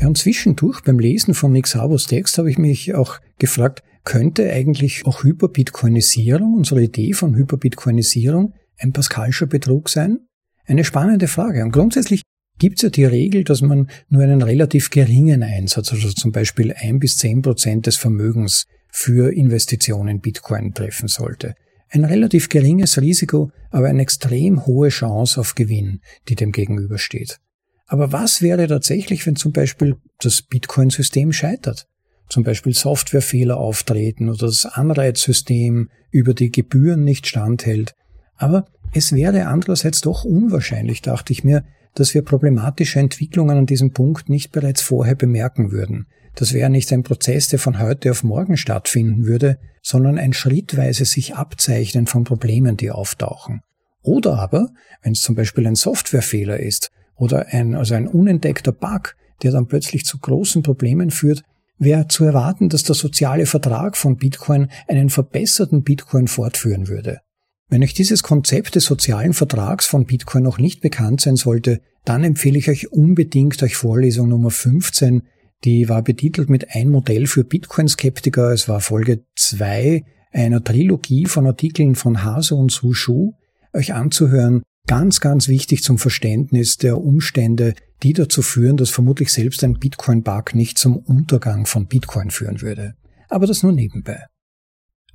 Ja, 0.00 0.08
und 0.08 0.16
zwischendurch 0.16 0.80
beim 0.82 0.98
Lesen 0.98 1.34
von 1.34 1.52
Nick 1.52 1.66
Sabos 1.66 2.06
Text 2.06 2.38
habe 2.38 2.50
ich 2.50 2.58
mich 2.58 2.94
auch 2.94 3.20
gefragt, 3.38 3.82
könnte 4.04 4.50
eigentlich 4.50 5.06
auch 5.06 5.22
Hyperbitcoinisierung, 5.22 6.54
unsere 6.54 6.82
Idee 6.82 7.12
von 7.12 7.34
Hyperbitcoinisierung, 7.34 8.54
ein 8.78 8.92
Pascalscher 8.92 9.46
Betrug 9.46 9.88
sein? 9.88 10.20
Eine 10.66 10.84
spannende 10.84 11.28
Frage. 11.28 11.62
Und 11.62 11.72
grundsätzlich 11.72 12.22
gibt 12.58 12.78
es 12.78 12.82
ja 12.82 12.90
die 12.90 13.04
Regel, 13.04 13.44
dass 13.44 13.62
man 13.62 13.88
nur 14.08 14.22
einen 14.22 14.42
relativ 14.42 14.90
geringen 14.90 15.42
Einsatz, 15.42 15.92
also 15.92 16.10
zum 16.10 16.32
Beispiel 16.32 16.74
ein 16.76 16.98
bis 16.98 17.16
zehn 17.16 17.42
Prozent 17.42 17.86
des 17.86 17.96
Vermögens 17.96 18.66
für 18.90 19.32
Investitionen 19.32 20.08
in 20.08 20.20
Bitcoin 20.20 20.72
treffen 20.72 21.08
sollte. 21.08 21.54
Ein 21.90 22.04
relativ 22.04 22.48
geringes 22.48 23.00
Risiko, 23.00 23.50
aber 23.70 23.88
eine 23.88 24.02
extrem 24.02 24.66
hohe 24.66 24.88
Chance 24.88 25.40
auf 25.40 25.54
Gewinn, 25.54 26.00
die 26.28 26.34
dem 26.34 26.52
gegenübersteht. 26.52 27.38
Aber 27.86 28.12
was 28.12 28.40
wäre 28.40 28.66
tatsächlich, 28.66 29.26
wenn 29.26 29.36
zum 29.36 29.52
Beispiel 29.52 29.96
das 30.20 30.42
Bitcoin-System 30.42 31.32
scheitert? 31.32 31.86
Zum 32.28 32.42
Beispiel 32.42 32.72
Softwarefehler 32.72 33.58
auftreten 33.58 34.28
oder 34.28 34.46
das 34.46 34.64
Anreizsystem 34.64 35.90
über 36.10 36.34
die 36.34 36.50
Gebühren 36.50 37.04
nicht 37.04 37.26
standhält. 37.26 37.94
Aber 38.36 38.66
es 38.94 39.12
wäre 39.12 39.46
andererseits 39.46 40.00
doch 40.00 40.24
unwahrscheinlich, 40.24 41.02
dachte 41.02 41.32
ich 41.32 41.44
mir, 41.44 41.64
dass 41.94 42.14
wir 42.14 42.22
problematische 42.22 43.00
Entwicklungen 43.00 43.58
an 43.58 43.66
diesem 43.66 43.92
Punkt 43.92 44.28
nicht 44.28 44.52
bereits 44.52 44.82
vorher 44.82 45.14
bemerken 45.14 45.72
würden. 45.72 46.06
Das 46.36 46.52
wäre 46.52 46.70
nicht 46.70 46.92
ein 46.92 47.02
Prozess, 47.02 47.48
der 47.48 47.58
von 47.58 47.78
heute 47.78 48.10
auf 48.10 48.24
morgen 48.24 48.56
stattfinden 48.56 49.26
würde, 49.26 49.58
sondern 49.82 50.18
ein 50.18 50.32
schrittweise 50.32 51.04
sich 51.04 51.34
abzeichnen 51.34 52.06
von 52.06 52.24
Problemen, 52.24 52.76
die 52.76 52.90
auftauchen. 52.90 53.60
Oder 54.02 54.38
aber, 54.38 54.68
wenn 55.02 55.12
es 55.12 55.22
zum 55.22 55.34
Beispiel 55.34 55.66
ein 55.66 55.76
Softwarefehler 55.76 56.58
ist 56.58 56.90
oder 57.16 57.46
ein, 57.50 57.74
also 57.74 57.94
ein 57.94 58.08
unentdeckter 58.08 58.72
Bug, 58.72 59.16
der 59.42 59.52
dann 59.52 59.66
plötzlich 59.66 60.04
zu 60.04 60.18
großen 60.18 60.62
Problemen 60.62 61.10
führt, 61.10 61.42
wäre 61.78 62.08
zu 62.08 62.24
erwarten, 62.24 62.68
dass 62.68 62.84
der 62.84 62.94
soziale 62.94 63.46
Vertrag 63.46 63.96
von 63.96 64.16
Bitcoin 64.16 64.68
einen 64.88 65.10
verbesserten 65.10 65.82
Bitcoin 65.82 66.28
fortführen 66.28 66.88
würde. 66.88 67.20
Wenn 67.68 67.82
euch 67.82 67.94
dieses 67.94 68.22
Konzept 68.22 68.74
des 68.74 68.84
sozialen 68.84 69.32
Vertrags 69.32 69.86
von 69.86 70.04
Bitcoin 70.04 70.42
noch 70.42 70.58
nicht 70.58 70.80
bekannt 70.80 71.20
sein 71.20 71.36
sollte, 71.36 71.80
dann 72.04 72.22
empfehle 72.22 72.58
ich 72.58 72.68
euch 72.68 72.92
unbedingt 72.92 73.62
euch 73.62 73.76
Vorlesung 73.76 74.28
Nummer 74.28 74.50
15. 74.50 75.22
Die 75.64 75.88
war 75.88 76.02
betitelt 76.02 76.50
mit 76.50 76.74
ein 76.74 76.90
Modell 76.90 77.26
für 77.26 77.44
Bitcoin-Skeptiker. 77.44 78.52
Es 78.52 78.68
war 78.68 78.80
Folge 78.80 79.24
2 79.36 80.04
einer 80.30 80.62
Trilogie 80.62 81.26
von 81.26 81.46
Artikeln 81.46 81.94
von 81.94 82.22
Hase 82.22 82.54
und 82.54 82.70
Su 82.70 82.92
Shu, 82.92 83.32
euch 83.72 83.94
anzuhören. 83.94 84.62
Ganz, 84.86 85.20
ganz 85.20 85.48
wichtig 85.48 85.82
zum 85.82 85.96
Verständnis 85.96 86.76
der 86.76 86.98
Umstände, 86.98 87.74
die 88.02 88.12
dazu 88.12 88.42
führen, 88.42 88.76
dass 88.76 88.90
vermutlich 88.90 89.32
selbst 89.32 89.64
ein 89.64 89.78
Bitcoin-Bug 89.78 90.54
nicht 90.54 90.76
zum 90.76 90.98
Untergang 90.98 91.64
von 91.64 91.86
Bitcoin 91.86 92.30
führen 92.30 92.60
würde. 92.60 92.94
Aber 93.30 93.46
das 93.46 93.62
nur 93.62 93.72
nebenbei. 93.72 94.26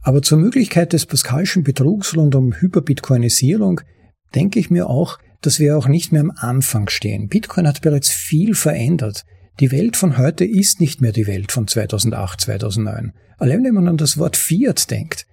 Aber 0.02 0.22
zur 0.22 0.38
Möglichkeit 0.38 0.94
des 0.94 1.06
Pascalschen 1.06 1.64
Betrugs 1.64 2.16
rund 2.16 2.36
um 2.36 2.54
Hyperbitcoinisierung 2.54 3.82
denke 4.34 4.60
ich 4.60 4.70
mir 4.70 4.90
auch, 4.90 5.20
dass 5.42 5.60
wir 5.60 5.78
auch 5.78 5.88
nicht 5.88 6.12
mehr 6.12 6.22
am 6.22 6.32
Anfang 6.36 6.90
stehen. 6.90 7.28
Bitcoin 7.28 7.68
hat 7.68 7.82
bereits 7.82 8.10
viel 8.10 8.56
verändert. 8.56 9.26
Die 9.60 9.72
Welt 9.72 9.98
von 9.98 10.18
heute 10.18 10.46
ist 10.46 10.80
nicht 10.80 11.02
mehr 11.02 11.12
die 11.12 11.28
Welt 11.28 11.52
von 11.52 11.68
2008, 11.68 12.42
2009. 12.42 13.14
Allein 13.38 13.64
wenn 13.64 13.74
man 13.74 13.88
an 13.88 13.98
das 13.98 14.18
Wort 14.18 14.38
Fiat 14.38 14.90
denkt. 14.92 15.26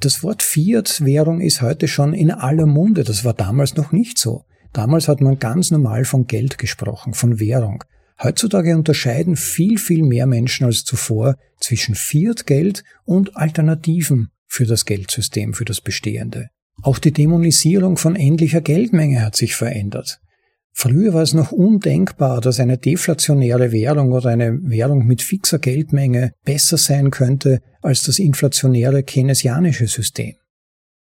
Das 0.00 0.22
Wort 0.22 0.42
Fiat-Währung 0.42 1.40
ist 1.40 1.62
heute 1.62 1.88
schon 1.88 2.12
in 2.12 2.30
aller 2.30 2.66
Munde. 2.66 3.04
Das 3.04 3.24
war 3.24 3.32
damals 3.32 3.76
noch 3.76 3.92
nicht 3.92 4.18
so. 4.18 4.44
Damals 4.72 5.08
hat 5.08 5.20
man 5.20 5.38
ganz 5.38 5.70
normal 5.70 6.04
von 6.04 6.26
Geld 6.26 6.58
gesprochen, 6.58 7.14
von 7.14 7.38
Währung. 7.38 7.84
Heutzutage 8.22 8.76
unterscheiden 8.76 9.36
viel, 9.36 9.78
viel 9.78 10.02
mehr 10.02 10.26
Menschen 10.26 10.64
als 10.64 10.84
zuvor 10.84 11.36
zwischen 11.58 11.94
Fiat-Geld 11.94 12.84
und 13.04 13.36
Alternativen 13.36 14.30
für 14.46 14.66
das 14.66 14.84
Geldsystem, 14.84 15.52
für 15.52 15.64
das 15.64 15.80
Bestehende. 15.80 16.48
Auch 16.82 16.98
die 16.98 17.12
Dämonisierung 17.12 17.96
von 17.96 18.16
endlicher 18.16 18.60
Geldmenge 18.60 19.22
hat 19.22 19.36
sich 19.36 19.56
verändert. 19.56 20.20
Früher 20.76 21.14
war 21.14 21.22
es 21.22 21.34
noch 21.34 21.52
undenkbar, 21.52 22.40
dass 22.40 22.58
eine 22.58 22.78
deflationäre 22.78 23.70
Währung 23.70 24.10
oder 24.10 24.30
eine 24.30 24.58
Währung 24.62 25.06
mit 25.06 25.22
fixer 25.22 25.60
Geldmenge 25.60 26.32
besser 26.44 26.76
sein 26.76 27.10
könnte 27.10 27.60
als 27.80 28.02
das 28.02 28.18
inflationäre 28.18 29.04
keynesianische 29.04 29.86
System. 29.86 30.34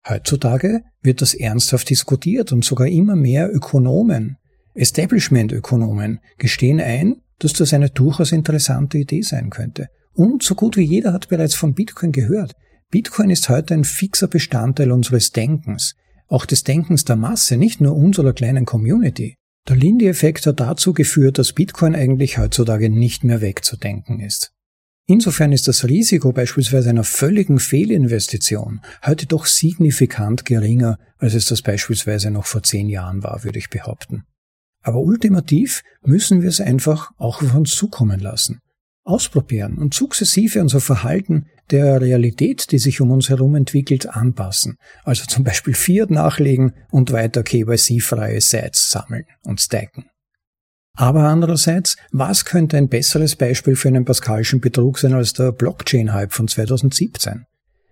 Heutzutage 0.09 0.83
wird 1.03 1.21
das 1.21 1.35
ernsthaft 1.35 1.91
diskutiert 1.91 2.53
und 2.53 2.65
sogar 2.65 2.87
immer 2.87 3.17
mehr 3.17 3.53
Ökonomen, 3.53 4.37
Establishment-Ökonomen 4.77 6.21
gestehen 6.39 6.81
ein, 6.81 7.17
dass 7.39 7.53
das 7.53 7.73
eine 7.73 7.91
durchaus 7.91 8.33
interessante 8.33 8.99
Idee 8.99 9.23
sein 9.23 9.51
könnte. 9.51 9.89
Und 10.13 10.43
so 10.43 10.55
gut 10.55 10.77
wie 10.77 10.85
jeder 10.85 11.13
hat 11.13 11.29
bereits 11.29 11.55
von 11.55 11.75
Bitcoin 11.75 12.13
gehört. 12.13 12.53
Bitcoin 12.91 13.31
ist 13.31 13.49
heute 13.49 13.75
ein 13.75 13.85
fixer 13.85 14.29
Bestandteil 14.29 14.93
unseres 14.93 15.33
Denkens, 15.33 15.95
auch 16.29 16.47
des 16.47 16.65
Denkens 16.65 17.05
der 17.05 17.17
Masse, 17.17 17.57
nicht 17.57 17.81
nur 17.81 17.97
unserer 17.97 18.33
kleinen 18.33 18.65
Community. 18.65 19.35
Der 19.69 19.77
Lindy-Effekt 19.77 20.47
hat 20.47 20.61
dazu 20.61 20.93
geführt, 20.93 21.39
dass 21.39 21.53
Bitcoin 21.53 21.95
eigentlich 21.95 22.39
heutzutage 22.39 22.89
nicht 22.89 23.25
mehr 23.25 23.41
wegzudenken 23.41 24.21
ist. 24.21 24.53
Insofern 25.09 25.53
ist 25.53 25.69
das 25.69 25.85
Risiko 25.85 26.33
beispielsweise 26.33 26.91
einer 26.91 27.05
völligen 27.05 27.59
Fehlinvestition 27.59 28.81
heute 29.05 29.27
doch 29.27 29.47
signifikant 29.47 30.45
geringer, 30.45 30.99
als 31.19 31.35
es 31.35 31.47
das 31.47 31.63
beispielsweise 31.63 32.31
noch 32.31 32.47
vor 32.47 32.63
zehn 32.63 32.89
Jahren 32.89 33.23
war, 33.23 33.45
würde 33.45 33.59
ich 33.59 33.71
behaupten. 33.71 34.25
Aber 34.87 35.01
ultimativ 35.01 35.83
müssen 36.05 36.43
wir 36.43 36.49
es 36.49 36.61
einfach 36.61 37.11
auch 37.19 37.43
auf 37.43 37.57
uns 37.57 37.75
zukommen 37.75 38.21
lassen 38.21 38.61
ausprobieren 39.07 39.79
und 39.79 39.95
sukzessive 39.95 40.61
unser 40.61 40.81
Verhalten 40.81 41.47
der 41.71 42.01
Realität, 42.01 42.71
die 42.73 42.79
sich 42.79 43.01
um 43.01 43.11
uns 43.11 43.29
herum 43.29 43.55
entwickelt, 43.55 44.09
anpassen. 44.09 44.77
Also 45.05 45.25
zum 45.27 45.45
Beispiel 45.45 45.75
Fiat 45.75 46.11
nachlegen 46.11 46.73
und 46.91 47.13
weiter 47.13 47.43
KYC-freie 47.43 48.41
Sets 48.41 48.91
sammeln 48.91 49.25
und 49.45 49.61
stacken. 49.61 50.07
Aber 50.97 51.25
andererseits, 51.25 51.97
was 52.11 52.45
könnte 52.45 52.77
ein 52.77 52.89
besseres 52.89 53.37
Beispiel 53.37 53.77
für 53.77 53.89
einen 53.89 54.05
pascalischen 54.05 54.61
Betrug 54.61 54.99
sein 54.99 55.13
als 55.13 55.35
der 55.35 55.53
Blockchain-Hype 55.53 56.33
von 56.33 56.49
2017? 56.49 57.45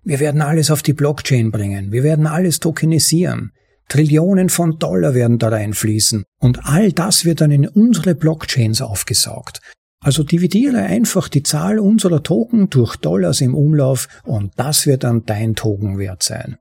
Wir 0.02 0.20
werden 0.20 0.42
alles 0.42 0.70
auf 0.70 0.83
die 0.83 0.94
Blockchain 0.94 1.50
bringen, 1.50 1.92
wir 1.92 2.02
werden 2.02 2.26
alles 2.26 2.61
tokenisieren, 2.61 3.52
Trillionen 3.88 4.49
von 4.49 4.79
Dollar 4.79 5.14
werden 5.14 5.38
da 5.38 5.49
reinfließen 5.49 6.25
und 6.40 6.66
all 6.66 6.92
das 6.92 7.25
wird 7.25 7.40
dann 7.40 7.51
in 7.51 7.68
unsere 7.68 8.14
Blockchains 8.14 8.81
aufgesaugt. 8.81 9.61
Also 10.01 10.23
dividiere 10.23 10.79
einfach 10.79 11.29
die 11.29 11.42
Zahl 11.42 11.79
unserer 11.79 12.23
Token 12.23 12.68
durch 12.68 12.97
Dollars 12.97 13.40
im 13.40 13.55
Umlauf 13.55 14.09
und 14.25 14.53
das 14.57 14.87
wird 14.87 15.05
dann 15.05 15.25
dein 15.25 15.55
Tokenwert 15.55 16.23
sein. 16.23 16.59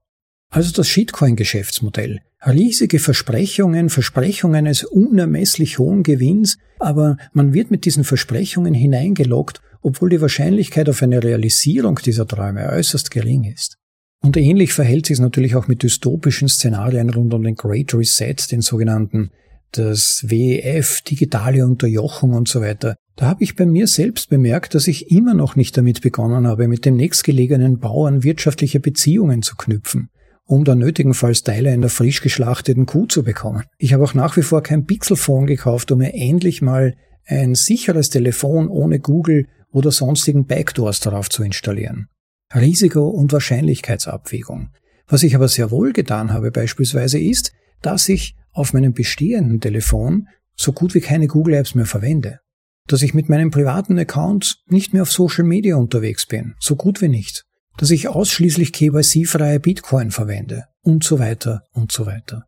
Also 0.50 0.72
das 0.72 0.88
Shitcoin-Geschäftsmodell. 0.88 2.20
Riesige 2.46 3.00
Versprechungen, 3.00 3.90
Versprechungen 3.90 4.56
eines 4.56 4.84
unermesslich 4.84 5.80
hohen 5.80 6.04
Gewinns, 6.04 6.58
aber 6.80 7.18
man 7.34 7.54
wird 7.54 7.72
mit 7.72 7.86
diesen 7.86 8.04
Versprechungen 8.04 8.74
hineingelockt, 8.74 9.62
obwohl 9.82 10.10
die 10.10 10.22
Wahrscheinlichkeit 10.22 10.88
auf 10.90 11.02
eine 11.02 11.24
Realisierung 11.24 12.00
dieser 12.06 12.28
Träume 12.28 12.70
äußerst 12.70 13.12
gering 13.12 13.44
ist. 13.46 13.78
Und 14.24 14.38
ähnlich 14.38 14.72
verhält 14.72 15.06
sich 15.06 15.16
es 15.16 15.20
natürlich 15.20 15.56
auch 15.56 15.68
mit 15.68 15.84
dystopischen 15.84 16.48
Szenarien 16.48 17.10
rund 17.10 17.34
um 17.34 17.44
den 17.44 17.56
Great 17.56 17.94
Reset, 17.94 18.36
den 18.52 18.62
sogenannten 18.62 19.32
das 19.74 20.24
WEF, 20.28 21.02
digitale 21.02 21.66
Unterjochung 21.66 22.34
und 22.34 22.48
so 22.48 22.62
weiter. 22.62 22.96
Da 23.16 23.28
habe 23.28 23.44
ich 23.44 23.56
bei 23.56 23.66
mir 23.66 23.88
selbst 23.88 24.30
bemerkt, 24.30 24.76
dass 24.76 24.88
ich 24.88 25.12
immer 25.12 25.34
noch 25.34 25.56
nicht 25.56 25.76
damit 25.78 26.02
begonnen 26.02 26.48
habe, 26.48 26.68
mit 26.68 26.86
den 26.86 26.96
nächstgelegenen 26.96 27.80
Bauern 27.80 28.24
wirtschaftliche 28.24 28.80
Beziehungen 28.80 29.42
zu 29.42 29.56
knüpfen, 29.56 30.10
um 30.46 30.64
dann 30.64 30.80
nötigenfalls 30.80 31.44
Teile 31.44 31.72
einer 31.72 31.90
frisch 31.90 32.22
geschlachteten 32.22 32.86
Kuh 32.86 33.08
zu 33.08 33.24
bekommen. 33.24 33.64
Ich 33.78 33.94
habe 33.94 34.04
auch 34.04 34.14
nach 34.14 34.38
wie 34.38 34.42
vor 34.42 34.64
kein 34.64 34.86
Pixelphone 34.86 35.48
gekauft, 35.48 35.92
um 35.92 36.00
mir 36.00 36.14
endlich 36.14 36.62
mal 36.62 36.96
ein 37.26 37.56
sicheres 37.56 38.10
Telefon 38.10 38.68
ohne 38.68 39.00
Google 39.00 39.48
oder 39.72 39.92
sonstigen 39.92 40.46
Backdoors 40.46 41.00
darauf 41.00 41.30
zu 41.30 41.44
installieren. 41.44 42.08
Risiko- 42.54 43.10
und 43.10 43.32
Wahrscheinlichkeitsabwägung. 43.32 44.70
Was 45.08 45.24
ich 45.24 45.36
aber 45.36 45.48
sehr 45.48 45.72
wohl 45.72 45.94
getan 45.94 46.32
habe 46.32 46.52
beispielsweise 46.52 47.20
ist, 47.20 47.54
dass 47.82 48.08
ich 48.10 48.36
auf 48.52 48.74
meinem 48.74 48.94
bestehenden 48.94 49.60
Telefon 49.60 50.28
so 50.56 50.72
gut 50.72 50.94
wie 50.94 51.02
keine 51.02 51.28
Google 51.28 51.56
Apps 51.56 51.76
mehr 51.76 51.86
verwende 51.86 52.40
dass 52.88 53.02
ich 53.02 53.14
mit 53.14 53.30
meinem 53.30 53.52
privaten 53.52 53.98
Account 53.98 54.58
nicht 54.68 54.94
mehr 54.94 55.04
auf 55.04 55.12
Social 55.12 55.46
Media 55.46 55.76
unterwegs 55.76 56.26
bin, 56.26 56.56
so 56.60 56.76
gut 56.76 57.02
wie 57.02 57.08
nicht, 57.08 57.46
dass 57.78 57.92
ich 57.92 58.08
ausschließlich 58.08 58.74
KYC-freie 58.74 59.60
Bitcoin 59.60 60.12
verwende 60.12 60.66
und 60.82 61.04
so 61.04 61.20
weiter 61.20 61.64
und 61.72 61.92
so 61.92 62.06
weiter. 62.06 62.46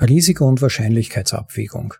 Risiko- 0.00 0.48
und 0.48 0.62
Wahrscheinlichkeitsabwägung. 0.62 1.94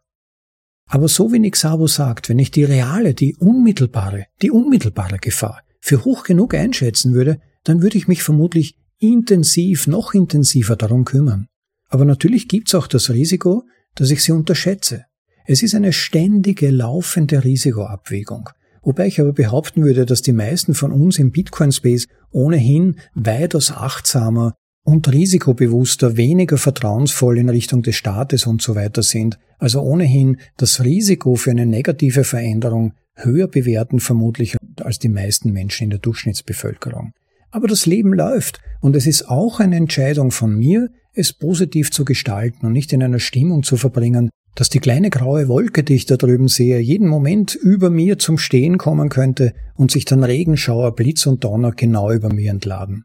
Aber 0.86 1.08
so 1.08 1.32
wie 1.32 1.38
Nixabo 1.38 1.86
sagt, 1.86 2.28
wenn 2.28 2.38
ich 2.38 2.50
die 2.50 2.64
reale, 2.64 3.14
die 3.14 3.36
unmittelbare, 3.36 4.26
die 4.42 4.50
unmittelbare 4.50 5.18
Gefahr 5.18 5.62
für 5.80 6.04
hoch 6.04 6.24
genug 6.24 6.54
einschätzen 6.54 7.14
würde, 7.14 7.40
dann 7.64 7.82
würde 7.82 7.98
ich 7.98 8.08
mich 8.08 8.22
vermutlich 8.22 8.76
intensiv, 8.98 9.86
noch 9.86 10.14
intensiver 10.14 10.76
darum 10.76 11.04
kümmern. 11.04 11.46
Aber 11.88 12.04
natürlich 12.04 12.48
gibt's 12.48 12.74
auch 12.74 12.86
das 12.86 13.10
Risiko, 13.10 13.64
dass 13.94 14.10
ich 14.10 14.22
sie 14.22 14.32
unterschätze, 14.32 15.04
es 15.46 15.64
ist 15.64 15.74
eine 15.74 15.92
ständige 15.92 16.70
laufende 16.70 17.42
Risikoabwägung. 17.42 18.50
Wobei 18.82 19.08
ich 19.08 19.20
aber 19.20 19.32
behaupten 19.32 19.82
würde, 19.82 20.06
dass 20.06 20.22
die 20.22 20.32
meisten 20.32 20.74
von 20.74 20.92
uns 20.92 21.18
im 21.18 21.32
Bitcoin-Space 21.32 22.06
ohnehin 22.30 23.00
weitaus 23.14 23.72
achtsamer 23.72 24.54
und 24.84 25.12
risikobewusster, 25.12 26.16
weniger 26.16 26.56
vertrauensvoll 26.56 27.38
in 27.38 27.48
Richtung 27.48 27.82
des 27.82 27.96
Staates 27.96 28.46
und 28.46 28.62
so 28.62 28.74
weiter 28.74 29.02
sind, 29.02 29.38
also 29.58 29.80
ohnehin 29.82 30.38
das 30.56 30.84
Risiko 30.84 31.34
für 31.34 31.50
eine 31.50 31.66
negative 31.66 32.24
Veränderung 32.24 32.94
höher 33.14 33.48
bewerten 33.48 34.00
vermutlich 34.00 34.56
als 34.80 34.98
die 34.98 35.08
meisten 35.08 35.52
Menschen 35.52 35.84
in 35.84 35.90
der 35.90 35.98
Durchschnittsbevölkerung. 35.98 37.12
Aber 37.50 37.66
das 37.66 37.86
Leben 37.86 38.12
läuft 38.12 38.60
und 38.80 38.94
es 38.96 39.06
ist 39.06 39.28
auch 39.28 39.60
eine 39.60 39.76
Entscheidung 39.76 40.30
von 40.30 40.56
mir, 40.56 40.90
es 41.12 41.32
positiv 41.32 41.90
zu 41.90 42.04
gestalten 42.04 42.66
und 42.66 42.72
nicht 42.72 42.92
in 42.92 43.02
einer 43.02 43.18
Stimmung 43.18 43.62
zu 43.62 43.76
verbringen, 43.76 44.30
dass 44.54 44.68
die 44.68 44.80
kleine 44.80 45.10
graue 45.10 45.48
Wolke, 45.48 45.82
die 45.82 45.94
ich 45.94 46.06
da 46.06 46.16
drüben 46.16 46.48
sehe, 46.48 46.78
jeden 46.80 47.08
Moment 47.08 47.54
über 47.54 47.90
mir 47.90 48.18
zum 48.18 48.38
Stehen 48.38 48.78
kommen 48.78 49.08
könnte 49.08 49.54
und 49.74 49.90
sich 49.90 50.04
dann 50.04 50.24
Regenschauer, 50.24 50.94
Blitz 50.94 51.26
und 51.26 51.44
Donner 51.44 51.72
genau 51.72 52.10
über 52.12 52.32
mir 52.32 52.50
entladen. 52.50 53.04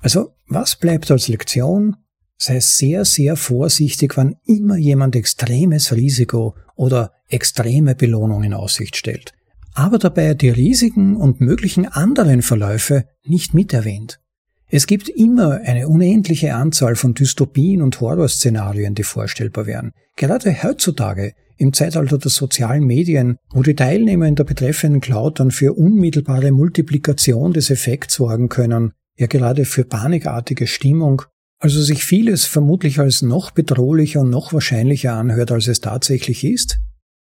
Also, 0.00 0.34
was 0.48 0.76
bleibt 0.76 1.10
als 1.10 1.28
Lektion? 1.28 1.96
Sei 2.36 2.58
sehr, 2.60 3.04
sehr 3.04 3.36
vorsichtig, 3.36 4.16
wann 4.16 4.36
immer 4.44 4.76
jemand 4.76 5.14
extremes 5.14 5.92
Risiko 5.92 6.56
oder 6.74 7.12
extreme 7.28 7.94
Belohnung 7.94 8.42
in 8.42 8.52
Aussicht 8.52 8.96
stellt, 8.96 9.32
aber 9.74 9.98
dabei 9.98 10.34
die 10.34 10.50
Risiken 10.50 11.16
und 11.16 11.40
möglichen 11.40 11.86
anderen 11.86 12.42
Verläufe 12.42 13.04
nicht 13.24 13.54
miterwähnt. 13.54 14.20
Es 14.68 14.86
gibt 14.86 15.08
immer 15.10 15.60
eine 15.64 15.86
unendliche 15.88 16.54
Anzahl 16.54 16.96
von 16.96 17.12
Dystopien 17.12 17.82
und 17.82 18.00
Horrorszenarien, 18.00 18.94
die 18.94 19.02
vorstellbar 19.02 19.66
wären. 19.66 19.92
Gerade 20.16 20.62
heutzutage, 20.62 21.34
im 21.58 21.72
Zeitalter 21.72 22.18
der 22.18 22.30
sozialen 22.30 22.84
Medien, 22.84 23.36
wo 23.52 23.62
die 23.62 23.74
Teilnehmer 23.74 24.26
in 24.26 24.34
der 24.34 24.44
betreffenden 24.44 25.00
Cloud 25.00 25.40
dann 25.40 25.50
für 25.50 25.74
unmittelbare 25.74 26.52
Multiplikation 26.52 27.52
des 27.52 27.70
Effekts 27.70 28.14
sorgen 28.14 28.48
können, 28.48 28.92
ja 29.18 29.26
gerade 29.26 29.64
für 29.64 29.84
panikartige 29.84 30.66
Stimmung, 30.66 31.22
also 31.58 31.80
sich 31.80 32.04
vieles 32.04 32.46
vermutlich 32.46 32.98
als 32.98 33.22
noch 33.22 33.52
bedrohlicher 33.52 34.20
und 34.20 34.30
noch 34.30 34.52
wahrscheinlicher 34.52 35.12
anhört, 35.12 35.52
als 35.52 35.68
es 35.68 35.80
tatsächlich 35.80 36.44
ist, 36.44 36.78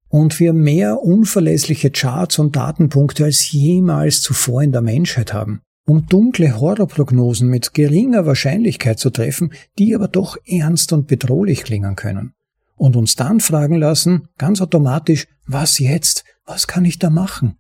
und 0.08 0.38
wir 0.40 0.52
mehr 0.52 1.02
unverlässliche 1.02 1.90
Charts 1.90 2.38
und 2.38 2.56
Datenpunkte 2.56 3.24
als 3.24 3.50
jemals 3.50 4.22
zuvor 4.22 4.62
in 4.62 4.72
der 4.72 4.82
Menschheit 4.82 5.32
haben 5.32 5.60
um 5.86 6.06
dunkle 6.06 6.60
Horrorprognosen 6.60 7.48
mit 7.48 7.72
geringer 7.72 8.26
Wahrscheinlichkeit 8.26 8.98
zu 8.98 9.10
treffen, 9.10 9.52
die 9.78 9.94
aber 9.94 10.08
doch 10.08 10.36
ernst 10.44 10.92
und 10.92 11.06
bedrohlich 11.06 11.62
klingen 11.62 11.94
können. 11.94 12.32
Und 12.74 12.96
uns 12.96 13.14
dann 13.14 13.40
fragen 13.40 13.76
lassen, 13.76 14.28
ganz 14.36 14.60
automatisch, 14.60 15.28
was 15.46 15.78
jetzt? 15.78 16.24
Was 16.44 16.66
kann 16.66 16.84
ich 16.84 16.98
da 16.98 17.08
machen? 17.08 17.56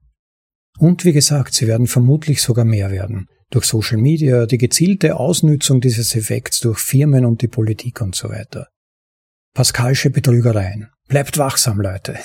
Und 0.78 1.04
wie 1.04 1.12
gesagt, 1.12 1.54
sie 1.54 1.66
werden 1.66 1.86
vermutlich 1.86 2.42
sogar 2.42 2.64
mehr 2.64 2.90
werden. 2.90 3.28
durch 3.48 3.64
Social 3.64 3.98
Media, 3.98 4.44
die 4.44 4.58
gezielte 4.58 5.14
Ausnützung 5.20 5.80
dieses 5.80 6.16
Effekts 6.16 6.58
durch 6.58 6.80
Firmen 6.80 7.24
und 7.24 7.42
die 7.42 7.48
Politik 7.48 8.00
und 8.00 8.16
so 8.16 8.28
weiter. 8.28 8.66
Pascalsche 9.54 10.10
Betrügereien. 10.10 10.88
Bleibt 11.08 11.38
wachsam, 11.38 11.80
Leute. 11.80 12.16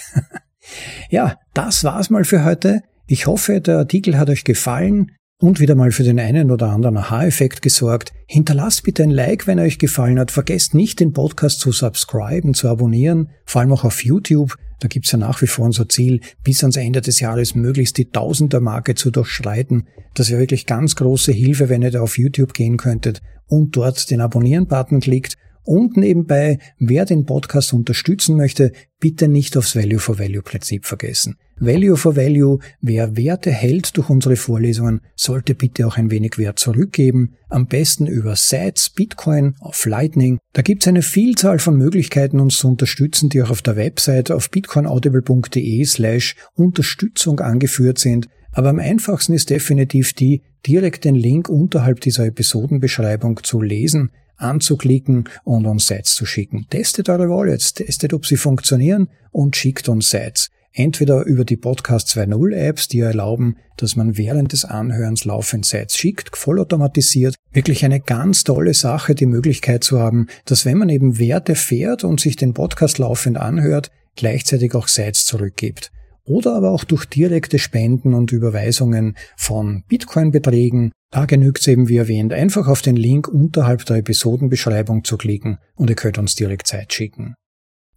ja, 1.09 1.37
das 1.53 1.83
war's 1.83 2.09
mal 2.09 2.23
für 2.23 2.43
heute. 2.43 2.81
Ich 3.07 3.27
hoffe, 3.27 3.61
der 3.61 3.77
Artikel 3.77 4.17
hat 4.17 4.29
euch 4.29 4.43
gefallen 4.43 5.11
und 5.39 5.59
wieder 5.59 5.75
mal 5.75 5.91
für 5.91 6.03
den 6.03 6.19
einen 6.19 6.51
oder 6.51 6.69
anderen 6.69 6.97
Aha-Effekt 6.97 7.61
gesorgt. 7.61 8.13
Hinterlasst 8.27 8.83
bitte 8.83 9.03
ein 9.03 9.09
Like, 9.11 9.47
wenn 9.47 9.57
er 9.57 9.65
euch 9.65 9.79
gefallen 9.79 10.19
hat. 10.19 10.31
Vergesst 10.31 10.73
nicht, 10.73 10.99
den 10.99 11.13
Podcast 11.13 11.59
zu 11.59 11.71
subscriben, 11.71 12.53
zu 12.53 12.69
abonnieren, 12.69 13.29
vor 13.45 13.61
allem 13.61 13.73
auch 13.73 13.83
auf 13.83 14.03
YouTube. 14.03 14.55
Da 14.79 14.87
gibt's 14.87 15.11
ja 15.11 15.19
nach 15.19 15.41
wie 15.41 15.47
vor 15.47 15.65
unser 15.65 15.87
Ziel, 15.89 16.21
bis 16.43 16.63
ans 16.63 16.77
Ende 16.77 17.01
des 17.01 17.19
Jahres 17.19 17.53
möglichst 17.53 17.97
die 17.97 18.09
Tausender-Marke 18.09 18.95
zu 18.95 19.11
durchschreiten. 19.11 19.87
Das 20.15 20.29
wäre 20.29 20.39
wirklich 20.39 20.65
ganz 20.65 20.95
große 20.95 21.31
Hilfe, 21.31 21.69
wenn 21.69 21.83
ihr 21.83 21.91
da 21.91 22.01
auf 22.01 22.17
YouTube 22.17 22.53
gehen 22.53 22.77
könntet 22.77 23.21
und 23.47 23.75
dort 23.75 24.09
den 24.09 24.21
Abonnieren-Button 24.21 25.01
klickt 25.01 25.37
und 25.63 25.97
nebenbei, 25.97 26.59
wer 26.79 27.05
den 27.05 27.25
Podcast 27.25 27.73
unterstützen 27.73 28.37
möchte, 28.37 28.71
bitte 28.99 29.27
nicht 29.27 29.57
aufs 29.57 29.75
Value 29.75 29.99
for 29.99 30.19
Value 30.19 30.41
Prinzip 30.41 30.85
vergessen. 30.85 31.37
Value 31.59 31.95
for 31.95 32.15
Value, 32.15 32.57
wer 32.81 33.15
Werte 33.15 33.51
hält 33.51 33.95
durch 33.95 34.09
unsere 34.09 34.35
Vorlesungen, 34.35 35.01
sollte 35.15 35.53
bitte 35.53 35.85
auch 35.85 35.95
ein 35.95 36.09
wenig 36.09 36.39
Wert 36.39 36.57
zurückgeben. 36.57 37.35
Am 37.49 37.67
besten 37.67 38.07
über 38.07 38.35
Sites, 38.35 38.89
Bitcoin, 38.89 39.53
auf 39.59 39.85
Lightning. 39.85 40.39
Da 40.53 40.63
gibt 40.63 40.81
es 40.81 40.87
eine 40.87 41.03
Vielzahl 41.03 41.59
von 41.59 41.77
Möglichkeiten, 41.77 42.39
uns 42.39 42.57
zu 42.57 42.67
unterstützen, 42.67 43.29
die 43.29 43.43
auch 43.43 43.51
auf 43.51 43.61
der 43.61 43.75
Website 43.75 44.31
auf 44.31 44.49
bitcoinaudible.de 44.49 45.85
slash 45.85 46.35
Unterstützung 46.55 47.39
angeführt 47.41 47.99
sind. 47.99 48.27
Aber 48.53 48.69
am 48.69 48.79
einfachsten 48.79 49.33
ist 49.33 49.51
definitiv 49.51 50.13
die, 50.13 50.41
direkt 50.65 51.05
den 51.05 51.15
Link 51.15 51.47
unterhalb 51.47 52.01
dieser 52.01 52.25
Episodenbeschreibung 52.25 53.41
zu 53.43 53.61
lesen 53.61 54.09
anzuklicken 54.41 55.29
und 55.43 55.65
uns 55.65 55.87
Sites 55.87 56.15
zu 56.15 56.25
schicken. 56.25 56.65
Testet 56.69 57.09
eure 57.09 57.29
Wallets, 57.29 57.73
testet, 57.73 58.13
ob 58.13 58.25
sie 58.25 58.37
funktionieren 58.37 59.09
und 59.31 59.55
schickt 59.55 59.89
uns 59.89 60.09
Sites. 60.09 60.49
Entweder 60.73 61.25
über 61.25 61.43
die 61.43 61.57
Podcast 61.57 62.07
2.0 62.09 62.55
Apps, 62.55 62.87
die 62.87 63.01
erlauben, 63.01 63.57
dass 63.75 63.97
man 63.97 64.17
während 64.17 64.53
des 64.53 64.63
Anhörens 64.63 65.25
laufend 65.25 65.65
Sites 65.65 65.97
schickt, 65.97 66.37
vollautomatisiert. 66.37 67.35
Wirklich 67.51 67.83
eine 67.83 67.99
ganz 67.99 68.45
tolle 68.45 68.73
Sache, 68.73 69.13
die 69.13 69.25
Möglichkeit 69.25 69.83
zu 69.83 69.99
haben, 69.99 70.27
dass 70.45 70.65
wenn 70.65 70.77
man 70.77 70.87
eben 70.87 71.19
Werte 71.19 71.55
fährt 71.55 72.05
und 72.05 72.21
sich 72.21 72.37
den 72.37 72.53
Podcast 72.53 72.99
laufend 72.99 73.37
anhört, 73.37 73.91
gleichzeitig 74.15 74.73
auch 74.73 74.87
Sites 74.87 75.25
zurückgibt 75.25 75.91
oder 76.31 76.55
aber 76.55 76.71
auch 76.71 76.85
durch 76.85 77.05
direkte 77.05 77.59
Spenden 77.59 78.13
und 78.13 78.31
Überweisungen 78.31 79.17
von 79.35 79.83
Bitcoin-Beträgen. 79.87 80.91
Da 81.11 81.25
genügt 81.25 81.59
es 81.59 81.67
eben 81.67 81.89
wie 81.89 81.97
erwähnt, 81.97 82.31
einfach 82.31 82.67
auf 82.67 82.81
den 82.81 82.95
Link 82.95 83.27
unterhalb 83.27 83.85
der 83.85 83.97
Episodenbeschreibung 83.97 85.03
zu 85.03 85.17
klicken 85.17 85.57
und 85.75 85.89
ihr 85.89 85.95
könnt 85.95 86.17
uns 86.17 86.35
direkt 86.35 86.67
Zeit 86.67 86.93
schicken. 86.93 87.35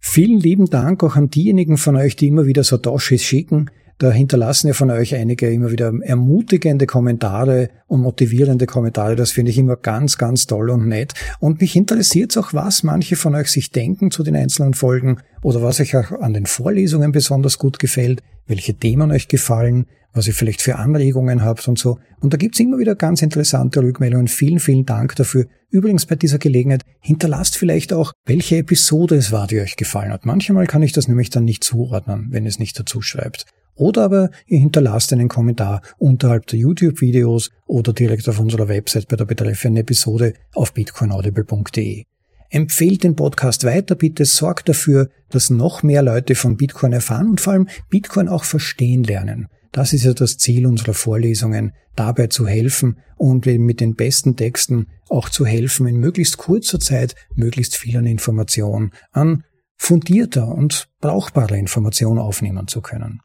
Vielen 0.01 0.39
lieben 0.39 0.65
Dank 0.65 1.03
auch 1.03 1.15
an 1.15 1.29
diejenigen 1.29 1.77
von 1.77 1.95
euch, 1.95 2.15
die 2.15 2.27
immer 2.27 2.45
wieder 2.45 2.63
Satoshis 2.63 3.23
schicken. 3.23 3.71
Da 3.97 4.11
hinterlassen 4.11 4.67
ja 4.67 4.73
von 4.73 4.91
euch 4.91 5.15
einige 5.15 5.49
immer 5.49 5.71
wieder 5.71 5.93
ermutigende 6.01 6.85
Kommentare 6.85 7.69
und 7.87 8.01
motivierende 8.01 8.65
Kommentare. 8.65 9.15
Das 9.15 9.31
finde 9.31 9.51
ich 9.51 9.57
immer 9.57 9.77
ganz, 9.77 10.17
ganz 10.17 10.47
toll 10.47 10.69
und 10.69 10.87
nett. 10.87 11.13
Und 11.39 11.61
mich 11.61 11.77
interessiert 11.77 12.37
auch, 12.37 12.53
was 12.53 12.83
manche 12.83 13.15
von 13.15 13.35
euch 13.35 13.47
sich 13.47 13.71
denken 13.71 14.11
zu 14.11 14.23
den 14.23 14.35
einzelnen 14.35 14.73
Folgen 14.73 15.19
oder 15.43 15.61
was 15.61 15.79
euch 15.79 15.95
auch 15.95 16.11
an 16.11 16.33
den 16.33 16.45
Vorlesungen 16.45 17.13
besonders 17.13 17.57
gut 17.57 17.79
gefällt, 17.79 18.21
welche 18.47 18.73
Themen 18.73 19.11
euch 19.11 19.29
gefallen, 19.29 19.85
was 20.11 20.27
ihr 20.27 20.33
vielleicht 20.33 20.61
für 20.61 20.75
Anregungen 20.75 21.43
habt 21.43 21.65
und 21.69 21.79
so. 21.79 21.97
Und 22.19 22.33
da 22.33 22.37
gibt's 22.37 22.59
immer 22.59 22.77
wieder 22.77 22.95
ganz 22.95 23.21
interessante 23.21 23.81
Rückmeldungen. 23.81 24.27
Vielen, 24.27 24.59
vielen 24.59 24.85
Dank 24.85 25.15
dafür. 25.15 25.45
Übrigens 25.69 26.05
bei 26.05 26.15
dieser 26.15 26.37
Gelegenheit 26.37 26.81
hinterlasst 26.99 27.57
vielleicht 27.57 27.93
auch, 27.93 28.11
welche 28.25 28.57
Episode 28.57 29.15
es 29.15 29.31
war, 29.31 29.47
die 29.47 29.61
euch 29.61 29.77
gefallen 29.77 30.11
hat. 30.11 30.25
Manchmal 30.25 30.67
kann 30.67 30.83
ich 30.83 30.91
das 30.91 31.07
nämlich 31.07 31.29
dann 31.29 31.45
nicht 31.45 31.63
zuordnen, 31.63 32.27
wenn 32.31 32.45
es 32.45 32.59
nicht 32.59 32.77
dazu 32.77 33.01
schreibt. 33.01 33.45
Oder 33.75 34.03
aber 34.03 34.29
ihr 34.47 34.59
hinterlasst 34.59 35.11
einen 35.11 35.27
Kommentar 35.27 35.81
unterhalb 35.97 36.47
der 36.47 36.59
YouTube-Videos 36.59 37.51
oder 37.67 37.93
direkt 37.93 38.27
auf 38.29 38.39
unserer 38.39 38.69
Website 38.69 39.07
bei 39.07 39.17
der 39.17 39.25
betreffenden 39.25 39.81
Episode 39.81 40.33
auf 40.53 40.73
bitcoinaudible.de. 40.73 42.05
Empfehlt 42.49 43.03
den 43.03 43.15
Podcast 43.15 43.65
weiter, 43.65 43.95
bitte 43.95 44.23
sorgt 44.23 44.69
dafür, 44.69 45.09
dass 45.29 45.49
noch 45.49 45.83
mehr 45.83 46.01
Leute 46.01 46.35
von 46.35 46.55
Bitcoin 46.55 46.93
erfahren 46.93 47.29
und 47.29 47.41
vor 47.41 47.53
allem 47.53 47.67
Bitcoin 47.89 48.29
auch 48.29 48.45
verstehen 48.45 49.03
lernen. 49.03 49.47
Das 49.73 49.91
ist 49.91 50.05
ja 50.05 50.13
das 50.13 50.37
Ziel 50.37 50.65
unserer 50.65 50.93
Vorlesungen, 50.93 51.73
dabei 51.97 52.27
zu 52.27 52.47
helfen 52.47 52.99
und 53.17 53.45
mit 53.45 53.81
den 53.81 53.95
besten 53.95 54.37
Texten 54.37 54.87
auch 55.09 55.27
zu 55.27 55.45
helfen, 55.45 55.87
in 55.87 55.97
möglichst 55.97 56.37
kurzer 56.37 56.79
Zeit 56.79 57.15
möglichst 57.33 57.75
viel 57.75 57.97
an 57.97 58.05
Information, 58.05 58.91
an 59.11 59.43
fundierter 59.75 60.47
und 60.47 60.87
brauchbarer 61.01 61.55
Information 61.55 62.19
aufnehmen 62.19 62.67
zu 62.67 62.79
können. 62.79 63.19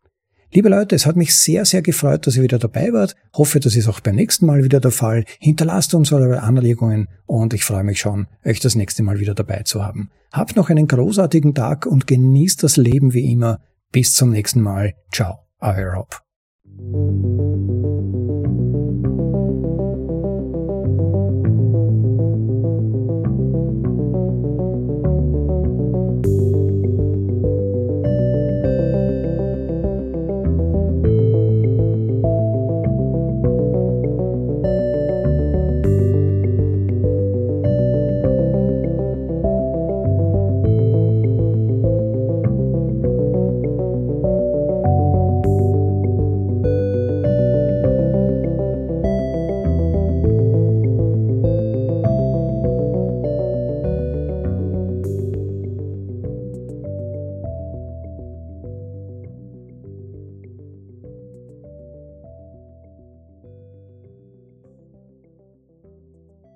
Liebe 0.53 0.69
Leute, 0.69 0.97
es 0.97 1.07
hat 1.07 1.15
mich 1.15 1.37
sehr, 1.37 1.65
sehr 1.65 1.81
gefreut, 1.81 2.27
dass 2.27 2.37
ihr 2.37 2.43
wieder 2.43 2.59
dabei 2.59 2.93
wart. 2.93 3.15
Hoffe, 3.35 3.61
das 3.61 3.77
ist 3.77 3.87
auch 3.87 4.01
beim 4.01 4.17
nächsten 4.17 4.47
Mal 4.47 4.65
wieder 4.65 4.81
der 4.81 4.91
Fall. 4.91 5.25
Hinterlasst 5.39 5.95
uns 5.95 6.13
eure 6.13 6.43
Anregungen 6.43 7.09
und 7.27 7.55
ich 7.55 7.65
freue 7.65 7.85
mich 7.85 8.01
schon, 8.01 8.27
euch 8.45 8.59
das 8.59 8.75
nächste 8.75 9.05
Mal 9.05 9.21
wieder 9.21 9.35
dabei 9.35 9.63
zu 9.63 9.85
haben. 9.85 10.11
Habt 10.33 10.57
noch 10.57 10.69
einen 10.69 10.89
großartigen 10.89 11.55
Tag 11.55 11.87
und 11.87 12.09
genießt 12.09 12.65
das 12.65 12.77
Leben 12.77 13.15
wie 13.15 13.31
immer. 13.31 13.61
Bis 13.93 14.13
zum 14.13 14.31
nächsten 14.31 14.61
Mal. 14.61 14.95
Ciao, 15.13 15.39
euer 15.61 15.95
Rob. 15.95 16.21